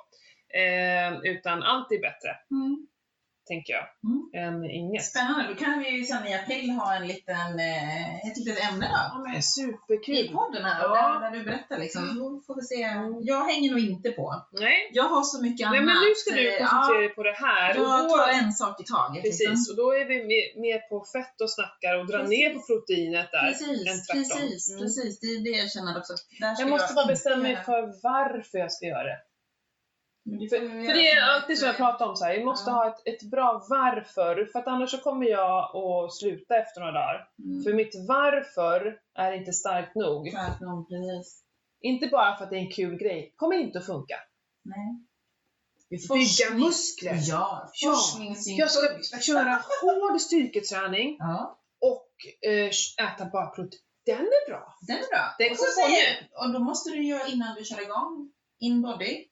[0.61, 2.87] Ehm, utan allt är bättre, Mm.
[3.51, 4.55] tänker jag, Mm.
[4.55, 5.05] än inget.
[5.05, 8.87] Spännande, då kan vi ju sen i april ha en liten, eh, ett litet ämne
[8.87, 9.01] då.
[9.13, 10.29] Ja men I superkul!
[10.39, 10.89] podden här, Ja.
[10.95, 12.03] där, där du berättar liksom.
[12.19, 12.81] Då får vi se.
[13.33, 14.27] Jag hänger nog inte på.
[14.65, 15.87] Nej, Jag har så mycket Nej annat.
[15.95, 17.71] men nu ska du eh, koncentrera ja, dig på det här.
[17.81, 19.23] och Jag då, tar en sak i taget.
[19.23, 19.73] precis, Liksom.
[19.73, 22.39] och då är vi med, med på fett och snackar och drar Precis.
[22.39, 23.47] ner på proteinet där.
[23.47, 24.23] än Precis, tvärtom.
[24.23, 24.81] precis, Mm.
[24.83, 25.13] precis.
[25.23, 26.13] Det är det jag känner också.
[26.41, 27.81] Där ska Jag måste bara inte bestämma mig för
[28.11, 29.19] varför jag ska göra det.
[30.27, 32.71] Men du För, göra det är alltid så jag pratar om, så här, jag måste
[32.71, 32.75] Ja.
[32.75, 36.93] ha ett, ett bra varför, för att annars så kommer jag att sluta efter några
[36.93, 37.29] dagar.
[37.39, 40.31] mm, För mitt varför är inte starkt nog.
[40.31, 41.41] Tvärtom, precis.
[41.81, 44.15] Inte bara för att det är en kul grej, kommer inte att funka.
[44.65, 45.05] Nej.
[45.91, 47.17] Bygga muskler.
[47.29, 48.59] Ja, forskningssynpunkt.
[48.59, 52.11] Jag ska köra hård styrketräning Ja, och
[52.51, 52.71] eh,
[53.07, 53.81] äta bara protein.
[54.07, 54.75] Den är bra.
[54.87, 55.35] den är bra.
[55.39, 59.25] Den och, så säger, och då måste du göra innan du kör igång in body.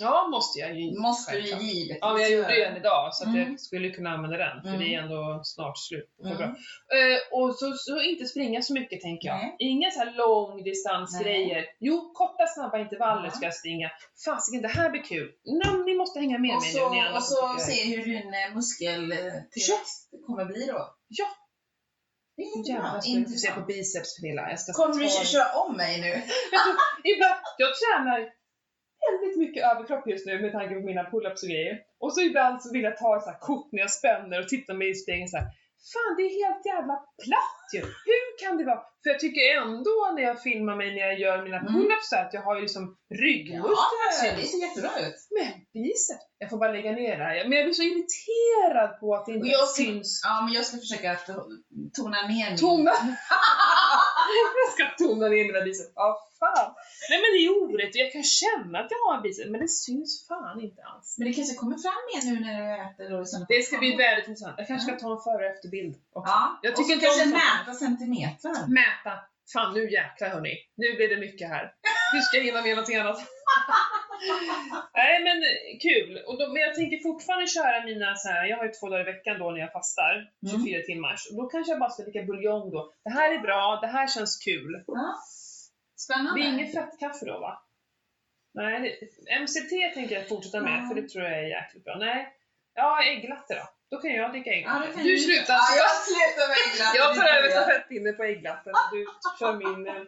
[0.00, 0.98] Ja, måste jag ju.
[1.00, 3.50] Måste du givetvis Ja, men jag gjorde ju en idag så att Mm.
[3.50, 4.80] jag skulle kunna använda den för Mm.
[4.80, 6.10] det är ändå snart slut.
[6.24, 6.42] Mm.
[6.42, 9.36] Eh, och så, så inte springa så mycket tänker jag.
[9.36, 9.56] Nej.
[9.58, 11.64] Inga så här långdistansgrejer.
[11.80, 13.90] Jo, korta snabba intervaller ska jag springa.
[14.24, 15.28] Fasiken, det här blir kul.
[15.44, 18.34] No, ni måste hänga med Och mig så, nu ni och så se hur din
[18.34, 20.94] eh, muskeltillväxt kommer bli då.
[21.08, 21.26] Ja.
[22.36, 22.84] Det är jättebra.
[22.84, 24.50] Jävlar ska du se på biceps Pernilla.
[24.50, 26.12] Jag ska Kommer du köra om mig nu?
[27.12, 28.20] Ibland, jag tränar
[29.06, 31.76] väldigt mycket överkropp just nu med tanke på mina pull-ups och grejer.
[32.02, 34.48] Och så ibland så vill jag ta ett så här kort när jag spänner och
[34.48, 35.48] tittar mig i spegeln så här.
[35.92, 37.80] Fan, det är helt jävla platt ju!
[37.80, 38.82] Hur kan det vara?
[39.02, 41.72] För jag tycker ändå när jag filmar mig när jag gör mina Mm.
[41.74, 45.14] pull-ups så att jag har ju liksom Ja, ryggmusklerna det ser jättebra ut.
[45.36, 47.44] Men biceps, jag får bara lägga ner det här.
[47.48, 50.20] Men jag blir så irriterad på att det Och inte jag ska, syns.
[50.24, 51.26] ja, men jag ska försöka att
[51.96, 52.58] tona ner min...
[52.58, 52.90] Tona!
[54.64, 55.92] jag ska tona ner mina biceps.
[55.94, 56.08] Ja,
[56.40, 56.74] fan.
[57.10, 57.94] Nej men det är orätt.
[58.02, 61.14] Jag kan känna att jag har en biceps, men det syns fan inte alls.
[61.18, 63.90] Men det kanske kommer fram mer nu när du äter och sådana Det ska bli
[64.04, 64.54] väldigt intressant.
[64.60, 66.32] Jag kanske ska ta en före och efterbild också.
[66.32, 67.34] Ja, Jag och tycker så inte kanske sånt.
[67.66, 68.68] Mäta centimeter.
[68.68, 69.12] Mäta.
[69.52, 70.54] Fan nu jäklar hörni.
[70.76, 71.74] Nu blir det mycket här.
[72.14, 73.18] Nu ska jag hinna med någonting annat.
[74.94, 75.36] Nej men
[75.86, 76.22] kul.
[76.26, 78.44] Och då, men jag tänker fortfarande köra mina så här.
[78.46, 81.20] jag har ju två dagar i veckan då när jag fastar, 24 timmars.
[81.30, 82.92] Och då kanske jag bara ska dricka buljong då.
[83.04, 84.84] Det här är bra, det här känns kul.
[84.86, 85.14] Ja.
[85.96, 86.40] Spännande.
[86.40, 87.62] Det är inget fettkaffe då va?
[88.54, 90.88] Nej, det- MCT tänker jag fortsätta med Ja.
[90.88, 91.96] för det tror jag är jäkligt bra.
[91.98, 92.28] Nej,
[92.74, 93.64] ja ägglatte då.
[93.94, 94.92] Då kan jag dricka Ja, ägglatte.
[94.94, 95.54] kan du slutar.
[95.62, 96.96] Ja, jag slutar med ägglatte.
[97.02, 97.54] Jag tar över Ja.
[97.56, 99.00] stafettpinnen på ägglatten och du
[99.38, 100.02] kör min eh,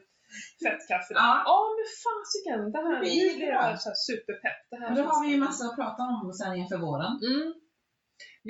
[0.63, 1.21] fettkaffe där.
[1.27, 1.43] Ja.
[1.51, 3.63] Ja men fasiken, det här blir nu blir bra.
[3.71, 4.61] jag så här superpepp.
[4.71, 7.13] Det här då har vi ju massa att prata om sen inför våren.
[7.31, 7.47] Mm.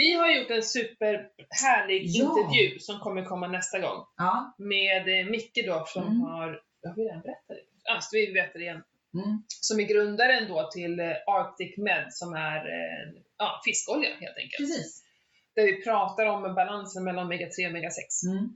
[0.00, 2.24] Vi har gjort en superhärlig Ja.
[2.24, 4.00] intervju som kommer komma nästa gång.
[4.16, 4.54] Ja.
[4.58, 6.20] Med eh, Micke då som Mm.
[6.20, 7.90] har, jag vill redan berätta det.
[7.92, 8.82] Ah, så vi berättar igen.
[9.14, 9.42] Mm.
[9.48, 14.58] Som är grundaren då till eh, Arctic Med som är eh, ja, fiskolja helt enkelt.
[14.58, 15.02] Precis.
[15.56, 18.22] Där vi pratar om balansen mellan omega 3 och omega 6.
[18.22, 18.48] Mm.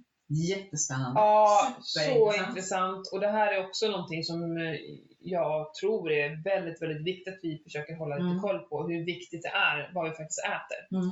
[0.49, 1.21] Jättespännande.
[1.21, 3.09] Ja, så intressant.
[3.13, 4.75] Och det här är också någonting som eh,
[5.21, 8.41] jag tror är väldigt, väldigt viktigt att vi försöker hålla lite Mm.
[8.41, 8.87] koll på.
[8.89, 10.81] Hur viktigt det är vad vi faktiskt äter.
[10.99, 11.11] Mm.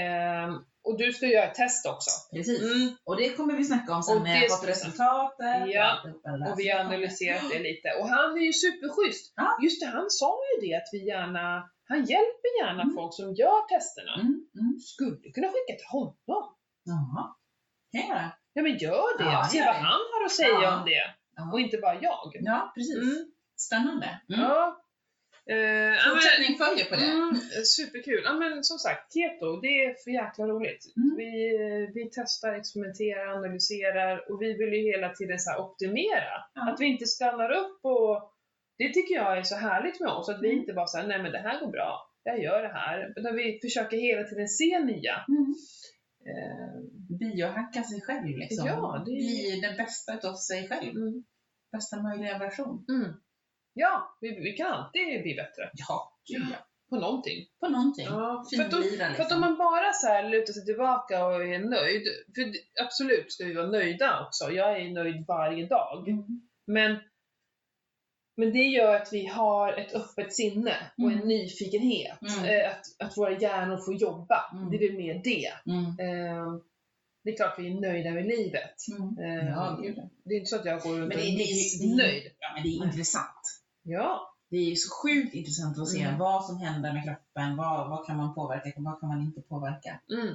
[0.00, 0.52] Ehm,
[0.84, 2.10] och du ska göra ett test också.
[2.36, 2.62] Precis.
[2.62, 2.88] Mm.
[3.04, 5.62] Och det kommer vi snacka om sen när det jag fått resultatet.
[5.66, 5.88] Ja.
[6.04, 6.52] och.
[6.52, 7.88] Och vi har analyserat det lite.
[8.00, 9.32] Och han är ju superschysst.
[9.36, 9.58] Ja.
[9.62, 12.94] Just det, han sa ju det att vi gärna, han hjälper gärna Mm.
[12.94, 14.14] folk som gör testerna.
[14.14, 14.34] Mm.
[14.60, 14.78] Mm.
[14.80, 16.46] Skulle kunna skicka till honom.
[16.84, 17.22] Jaha.
[17.92, 18.32] Kan jag göra?
[18.52, 19.24] Ja men gör det.
[19.24, 20.78] Ja, Se vad han har att säga Ja.
[20.78, 21.04] om det.
[21.36, 21.52] Ja.
[21.52, 22.30] Och inte bara jag.
[22.50, 22.96] Ja, precis.
[23.02, 23.32] Mm.
[23.56, 24.20] Spännande.
[24.28, 24.40] Mm.
[24.40, 24.82] Ja.
[25.50, 27.04] Eh, ja, men- Fortsättning följer på det.
[27.10, 27.34] Mm,
[27.76, 28.22] superkul.
[28.24, 30.82] Ja, men som sagt, keto, det är för jäkla roligt.
[30.96, 31.16] Mm.
[31.16, 31.30] Vi,
[31.94, 36.34] vi testar, experimenterar, analyserar och vi vill ju hela tiden så optimera.
[36.54, 36.70] Ja.
[36.72, 38.32] Att vi inte stannar upp och
[38.78, 40.60] det tycker jag är så härligt med oss, att vi Mm.
[40.60, 43.12] inte bara säger nej men det här går bra, jag gör det här.
[43.16, 45.24] Utan vi försöker hela tiden se nya.
[45.28, 45.54] Mm.
[46.28, 46.80] Eh,
[47.20, 48.66] Biohacka sig själv liksom.
[48.66, 50.90] Ja, det- Bli den bästa utav sig själv.
[50.96, 51.24] mm,
[51.72, 52.84] Bästa möjliga version.
[52.88, 53.12] mm.
[53.72, 56.46] Ja, vi, vi kan alltid bli bättre Ja, ja.
[56.90, 57.46] på någonting.
[57.60, 58.04] På någonting.
[58.06, 59.40] Ja, för, att Finlira för att om liksom.
[59.40, 62.02] man bara så här lutar sig tillbaka och är nöjd,
[62.34, 62.44] för
[62.84, 66.08] absolut ska vi vara nöjda också, jag är nöjd varje dag.
[66.08, 66.24] Mm.
[66.66, 66.96] Men,
[68.38, 71.28] men det gör att vi har ett öppet sinne och en Mm.
[71.28, 72.18] nyfikenhet.
[72.22, 72.44] Mm.
[72.44, 74.70] Eh, Att, att våra hjärnor får jobba, Mm.
[74.70, 75.46] det är väl mer det.
[76.04, 76.54] Eh,
[77.24, 78.74] Det är klart vi är nöjda med livet.
[79.20, 79.78] Eh, Ja.
[80.24, 82.22] Det är inte så att jag går runt Men och det, är det, det, missnöjd.
[82.38, 83.42] Ja, men det är intressant.
[83.82, 84.34] Ja.
[84.50, 86.18] Det är ju så sjukt intressant att se Mm.
[86.18, 90.00] vad som händer med kroppen, vad, vad kan man påverka, vad kan man inte påverka.
[90.12, 90.34] Mm.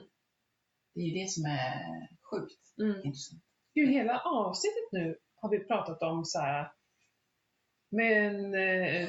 [0.95, 1.74] Det är ju det som är
[2.32, 2.95] sjukt Mm.
[3.06, 3.41] intressant.
[3.76, 6.72] Gud, hela avsnittet nu har vi pratat om så här.
[7.94, 9.08] Men eh,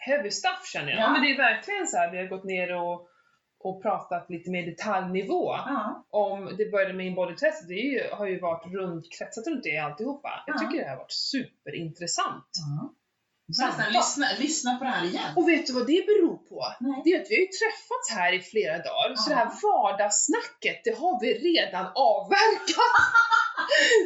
[0.00, 1.00] heavy stuff känner jag.
[1.00, 1.10] Ja.
[1.12, 3.08] Men det är verkligen så här, vi har gått ner och,
[3.60, 5.52] och pratat lite mer detaljnivå.
[5.52, 6.06] Ja.
[6.10, 10.44] Om det började med inbodytest, det ju, har ju varit runt, kretsat runt det alltihopa.
[10.46, 10.60] Jag Ja.
[10.60, 12.44] tycker det har varit superintressant.
[12.80, 12.92] ja.
[13.48, 15.30] Nästan lyssna, lyssna på det här igen.
[15.36, 16.58] Och vet du vad det beror på?
[16.80, 17.00] Nej.
[17.04, 19.34] Det är att vi har ju träffats här i flera dagar, så Ja.
[19.34, 22.94] det här vardagssnacket, det har vi redan avverkat.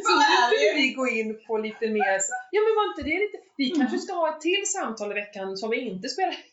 [0.05, 0.13] så
[0.51, 0.73] nu ju.
[0.79, 3.79] vi gå in på lite mer, så- ja men var inte det lite, vi Mm.
[3.79, 6.35] kanske ska ha ett till samtal i veckan som vi inte spelar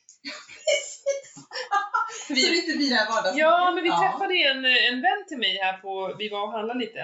[2.29, 3.39] vi vill inte bli det här vardagsnacket.
[3.41, 3.99] Ja, men vi Ja.
[4.03, 7.01] träffade en, en vän till mig här på, vi var och handlade lite.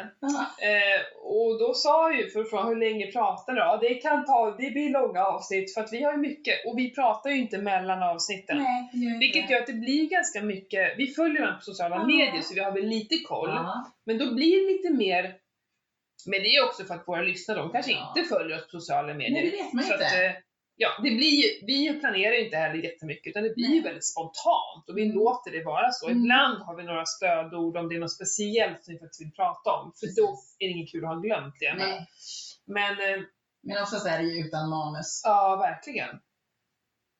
[0.69, 3.59] Eh, och då sa ju, för att fråga hur länge pratar du?
[3.59, 6.79] Ja, det kan ta, det blir långa avsnitt för att vi har ju mycket och
[6.79, 8.59] vi pratar ju inte mellan avsnitten.
[8.59, 9.53] Nej, det gör Vilket det.
[9.55, 12.07] gör att det blir ganska mycket, vi följer varandra på sociala Ja.
[12.07, 13.51] medier så vi har väl lite koll.
[13.55, 13.87] Ja.
[14.07, 15.35] Men då blir det lite mer,
[16.27, 18.15] men det är också för att våra lyssnare, de kanske Ja.
[18.17, 19.31] inte följer oss på sociala medier.
[19.43, 20.07] Nej, det vet man Så inte.
[20.07, 20.33] att, eh,
[20.77, 23.81] ja, det blir vi planerar ju inte heller jättemycket utan det blir Nej.
[23.83, 25.15] väldigt spontant och vi Mm.
[25.17, 26.07] låter det vara så.
[26.09, 26.19] Mm.
[26.19, 29.71] Ibland har vi några stödord om det är något speciellt som vi faktiskt vill prata
[29.71, 31.75] om, för då är det inget kul att ha glömt det.
[31.79, 32.07] Men, Nej.
[32.67, 33.21] men eh,
[33.63, 35.21] Men oftast är det ju utan manus.
[35.25, 36.21] ja, verkligen.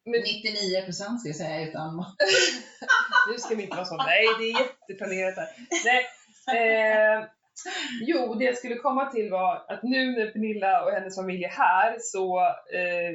[0.07, 2.17] Men 99% ska jag säga utan manus.
[3.33, 5.49] nu ska vi inte vara så, nej det är jätteplanerat här.
[5.85, 6.05] Nej,
[7.19, 7.25] eh,
[8.07, 11.49] jo, det jag skulle komma till var att nu när Pernilla och hennes familj är
[11.49, 12.39] här så
[12.79, 13.11] eh,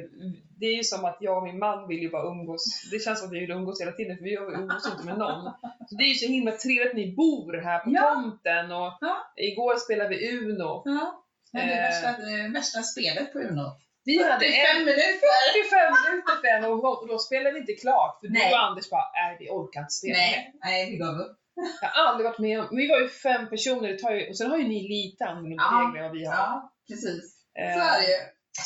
[0.60, 2.64] det är ju som att jag och min man vill ju bara umgås.
[2.92, 5.44] Det känns som att vi vill umgås hela tiden för vi umgås inte med någon.
[5.88, 8.02] Så det är ju så himla trevligt att ni bor här på Ja.
[8.14, 9.16] tomten och Ja.
[9.36, 10.82] igår spelade vi Uno.
[10.84, 11.24] Ja.
[11.52, 11.66] Det Eh.
[11.86, 13.66] värsta, det värsta spelet på Uno.
[14.04, 15.30] Vi hade 45 en minuter!
[15.52, 18.48] 45 minuter för en omgång och då spelade vi inte klart för Nej.
[18.48, 21.36] du och Anders bara, nej vi orkar inte spela mer." Nej, nej, vi gav upp.
[21.82, 24.50] Jag har aldrig varit med om, vi var ju fem personer, det ju, och sen
[24.50, 25.86] har ju ni lite annorlunda Ja.
[25.86, 26.34] regler än vad vi har.
[26.34, 27.36] Ja, precis.
[27.58, 28.18] Eh, Så är det ju.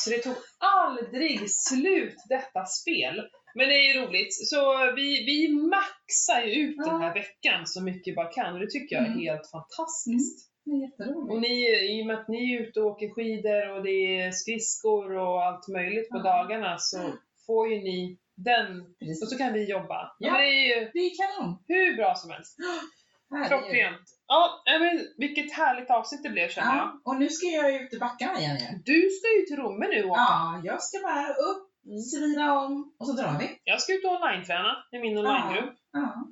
[0.03, 3.23] så det tog aldrig slut detta spel.
[3.57, 7.83] Men det är ju roligt, så vi, vi maxar ju ut den här veckan så
[7.83, 9.21] mycket vi bara kan och det tycker jag är Mm.
[9.21, 10.51] helt fantastiskt.
[10.65, 11.33] Det är jätteroligt.
[11.33, 11.57] Och ni,
[11.99, 15.43] i och med att ni är ute och åker skidor och det är skridskor och
[15.45, 16.23] allt möjligt på Ja.
[16.23, 17.13] dagarna så
[17.47, 18.81] får ju ni den,
[19.23, 20.13] och så kan vi jobba.
[20.19, 20.33] Ja.
[20.33, 21.59] Men det är ju Det är kanon.
[21.69, 22.57] hur bra som helst.
[23.31, 23.49] Herregud.
[23.49, 24.01] Klockrent.
[24.27, 26.87] Ja, men vilket härligt avsnitt det blev känner jag.
[26.87, 28.67] Ja, och nu ska jag ut i backarna igen ju.
[28.85, 31.99] Du ska ju till Romme nu och Ja, jag ska bara upp, Mm.
[32.01, 33.61] svira om och så drar vi.
[33.65, 35.75] Jag ska ut och online-träna i min online-grupp.
[35.93, 36.27] Ja,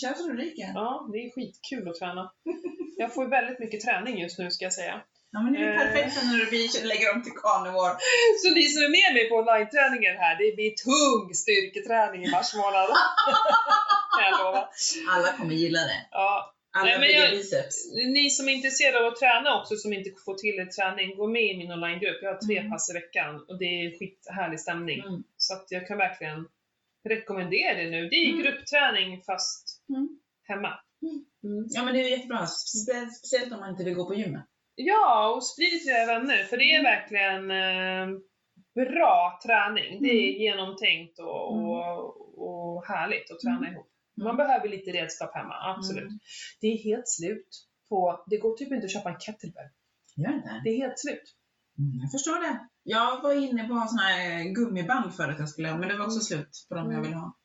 [0.00, 0.70] kör så du ryker.
[0.74, 2.32] Ja, det är skitkul att träna.
[2.96, 5.00] Jag får väldigt mycket träning just nu ska jag säga.
[5.32, 5.78] Ja, men det är Eh.
[5.78, 7.94] perfekt när vi lägger om till carnivore.
[8.42, 12.54] Så ni som är med mig på online-träningen här, det blir tung styrketräning i mars
[12.54, 12.88] månad.
[14.16, 14.68] kan jag lova.
[15.14, 16.06] Alla kommer gilla det.
[16.10, 17.76] Ja, Alla Nej, jag- biceps.
[18.16, 21.26] ni som är intresserade av att träna också, som inte får till er träning, gå
[21.26, 22.18] med i min onlinegrupp.
[22.22, 22.70] Jag har tre Mm.
[22.70, 25.00] pass i veckan och det är skithärlig stämning.
[25.00, 25.22] Mm.
[25.36, 26.48] Så att jag kan verkligen
[27.08, 28.08] rekommendera det nu.
[28.08, 28.42] Det är Mm.
[28.42, 30.08] gruppträning fast Mm.
[30.48, 30.72] hemma.
[31.02, 31.24] Mm.
[31.44, 31.66] Mm.
[31.70, 34.44] Ja men det är jättebra, Spe- speciellt om man inte vill gå på gymmet.
[34.86, 36.92] Ja, och sprid till era vänner, för det är Mm.
[36.92, 38.18] verkligen eh,
[38.74, 40.02] bra träning.
[40.02, 40.40] Det är Mm.
[40.42, 41.98] genomtänkt och, och,
[42.48, 43.72] och härligt att träna Mm.
[43.72, 43.86] ihop.
[44.24, 46.02] Man behöver lite redskap hemma, absolut.
[46.08, 46.18] Mm.
[46.60, 47.48] Det är helt slut
[47.88, 49.68] på, det går typ inte att köpa en kettlebell.
[50.16, 50.60] Gör det?
[50.64, 51.22] Det är helt slut.
[51.78, 52.58] Mm, jag förstår det.
[52.82, 56.34] Jag var inne på såna här gummiband för att jag skulle men det var också
[56.34, 56.44] Mm.
[56.44, 57.36] slut på de jag vill ha.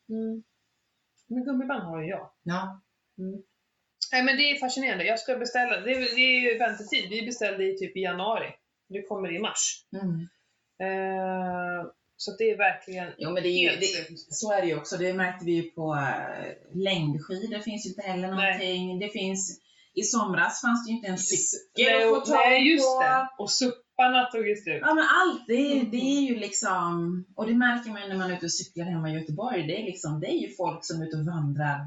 [1.27, 2.31] Men gummiband har ju jag.
[2.43, 2.81] Ja.
[4.11, 7.09] Nej men det är fascinerande, jag ska beställa, det är, det är ju väntetid.
[7.09, 8.49] Vi beställde i typ i januari.
[8.89, 9.85] Det kommer i mars.
[10.01, 10.19] Mm.
[10.85, 11.85] Eh,
[12.17, 14.97] så det är verkligen Jo men det är ju, det, så är det ju också.
[14.97, 18.99] Det märkte vi ju på äh, längdskidor finns ju inte heller någonting.
[18.99, 19.59] Det finns,
[19.93, 23.01] i somras fanns det ju inte en cykel att få tag nej just på.
[23.03, 23.29] det.
[23.37, 24.81] Och supparna tog ju slut.
[24.81, 25.91] Ja men allt, det Mm.
[25.91, 28.85] det är ju liksom, och det märker man ju när man är ute och cyklar
[28.85, 31.79] hemma i Göteborg, det är liksom, det är ju folk som är ute och vandrar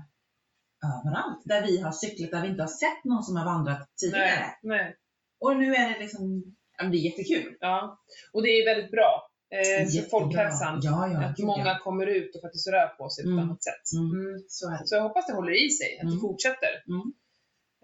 [0.85, 1.43] överallt.
[1.45, 4.25] Där vi har cyklat, där vi inte har sett någon som har vandrat tidigare.
[4.27, 4.97] Nej, nej.
[5.41, 6.43] Och nu är det liksom,
[6.91, 7.57] det är jättekul.
[7.61, 7.99] Ja.
[8.33, 10.81] Och det är väldigt bra eh, för folkhälsan.
[10.83, 11.25] Ja, ja.
[11.25, 11.79] Att många ja.
[11.85, 13.45] kommer ut och faktiskt rör på sig på ett Mm.
[13.49, 13.85] annat sätt.
[13.99, 14.11] Mm.
[14.21, 14.41] Mm.
[14.49, 14.81] Så det.
[14.85, 16.21] Så jag hoppas det håller i sig, att det Mm.
[16.21, 16.73] fortsätter.
[16.95, 17.07] Mm.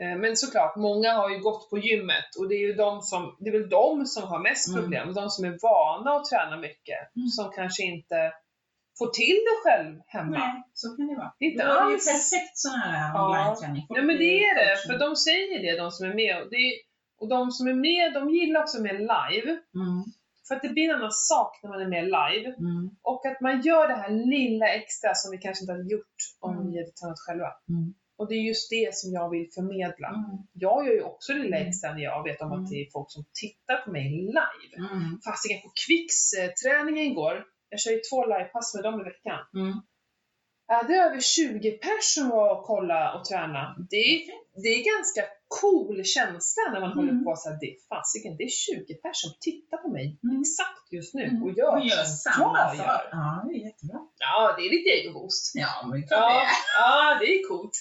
[0.03, 3.37] Eh, Men såklart, många har ju gått på gymmet och det är ju de som,
[3.41, 4.81] det är väl de som har mest Mm.
[4.81, 5.15] problem.
[5.15, 7.29] De som är vana att träna mycket, Mm.
[7.29, 8.33] som kanske inte
[8.99, 10.39] får till det själv hemma.
[10.39, 11.33] Nej, så kan det vara.
[11.39, 13.21] Det är inte är det alls- perfekt sån här Ja.
[13.29, 13.87] online-träning.
[13.91, 16.37] Nej men det är det, för de säger det, de som är med.
[16.43, 16.73] Och, är,
[17.21, 19.51] och de som är med, de gillar också med live.
[19.51, 20.05] Mm,
[20.49, 22.49] För att det blir en annan sak när man är med live.
[22.49, 26.17] mm, Och att man gör det här lilla extra som vi kanske inte hade gjort
[26.41, 26.73] om Mm.
[26.73, 27.49] vi hade tränat själva.
[27.69, 27.95] Mm.
[28.19, 30.09] Och det är just det som jag vill förmedla.
[30.09, 31.69] mm, Jag gör ju också det lilla Mm.
[31.69, 32.65] extra när jag vet om Mm.
[32.65, 34.75] att det är folk som tittar på mig live.
[34.93, 39.41] mm, Fasiken på Kvicks-träningen igår, jag kör ju två livepass med dem i veckan.
[39.55, 39.75] mm.
[40.67, 43.63] Jag hade över 20 pers som var och kolla och träna.
[43.91, 44.19] Det är,
[44.63, 45.23] det är ganska
[45.61, 46.99] cool känsla när man Mm.
[46.99, 50.07] håller på så här, det är fasiken, det är 20 pers som tittar på mig
[50.25, 50.41] Mm.
[50.41, 51.43] exakt just nu Mm.
[51.43, 52.87] och gör, Och gör samma jag sak.
[52.87, 53.03] gör.
[53.19, 53.99] Ja, det är jättebra.
[54.27, 55.53] Ja, det är lite egoboost.
[55.65, 56.57] Ja, men det är klart Ja, det är.
[56.81, 57.77] ja, det är coolt.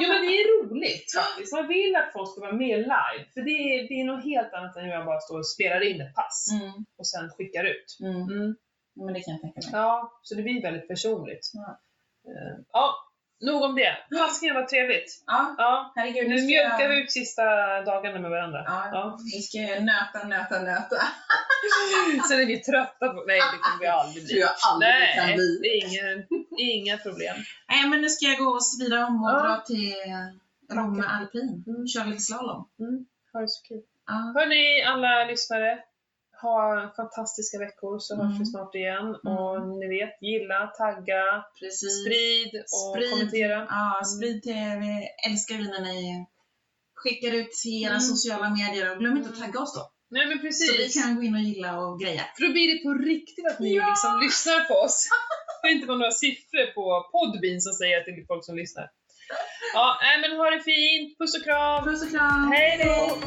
[0.00, 1.52] Jo men det är roligt faktiskt.
[1.58, 3.22] Man vill att folk ska vara med live.
[3.34, 5.80] För det är, det är något helt annat än när jag bara står och spelar
[5.90, 7.88] in ett pass Mm, och sen skickar ut.
[8.10, 8.56] mm.
[8.96, 9.00] Mm.
[9.00, 9.70] Ja, Men det kan jag tänka mig.
[9.80, 11.50] Ja, så det blir väldigt personligt.
[11.54, 11.80] Ja.
[12.28, 12.94] Eh, Ja,
[13.46, 13.96] nog om det.
[14.18, 15.22] Fasiken var trevligt.
[15.26, 16.28] Ja, Ja, herregud.
[16.28, 17.44] nu ska mjölkar vi ut sista
[17.90, 18.62] dagarna med varandra.
[18.66, 19.18] Ja, Ja.
[19.34, 20.96] vi ska nöta, nöta, nöta.
[22.28, 23.24] Sen är vi trötta på...
[23.26, 24.40] Nej, det kommer vi aldrig tror bli.
[24.40, 25.58] jag aldrig det kan Nej, bli.
[25.62, 26.26] det är ingen,
[26.58, 27.36] inga problem.
[27.68, 29.42] Nej, men nu ska jag gå och svida om och Ja.
[29.42, 29.94] dra till
[30.72, 31.64] Romme alpin.
[31.66, 31.86] Mm.
[31.88, 32.68] Köra lite slalom.
[33.32, 33.82] Ha det så kul.
[34.06, 34.12] Ja.
[34.40, 35.78] Hörni, alla lyssnare.
[36.42, 38.38] Ha fantastiska veckor så hörs Mm.
[38.38, 39.06] vi snart igen.
[39.24, 39.36] Mm.
[39.38, 41.22] Och ni vet, gilla, tagga,
[41.60, 41.92] Precis.
[42.00, 43.10] sprid och Sprid.
[43.10, 43.56] kommentera.
[43.76, 44.62] Ja, sprid till.
[44.84, 44.92] Vi
[45.30, 46.26] älskar vi när ni
[47.00, 48.00] skickar ut till era Mm.
[48.12, 49.84] sociala medier och glöm inte att tagga oss då.
[50.14, 51.02] Nej men Så vi precis.
[51.02, 52.22] kan gå in och gilla och greja.
[52.36, 53.86] För då blir det på riktigt att ni Ja.
[53.90, 55.08] liksom lyssnar på oss.
[55.62, 58.56] Det är inte bara några siffror på Podbean som säger att det är folk som
[58.56, 58.86] lyssnar.
[59.74, 61.18] Ja, nej men ha det fint.
[61.18, 61.84] Puss och kram.
[61.84, 62.52] Puss och kram!
[62.52, 63.18] Hej då!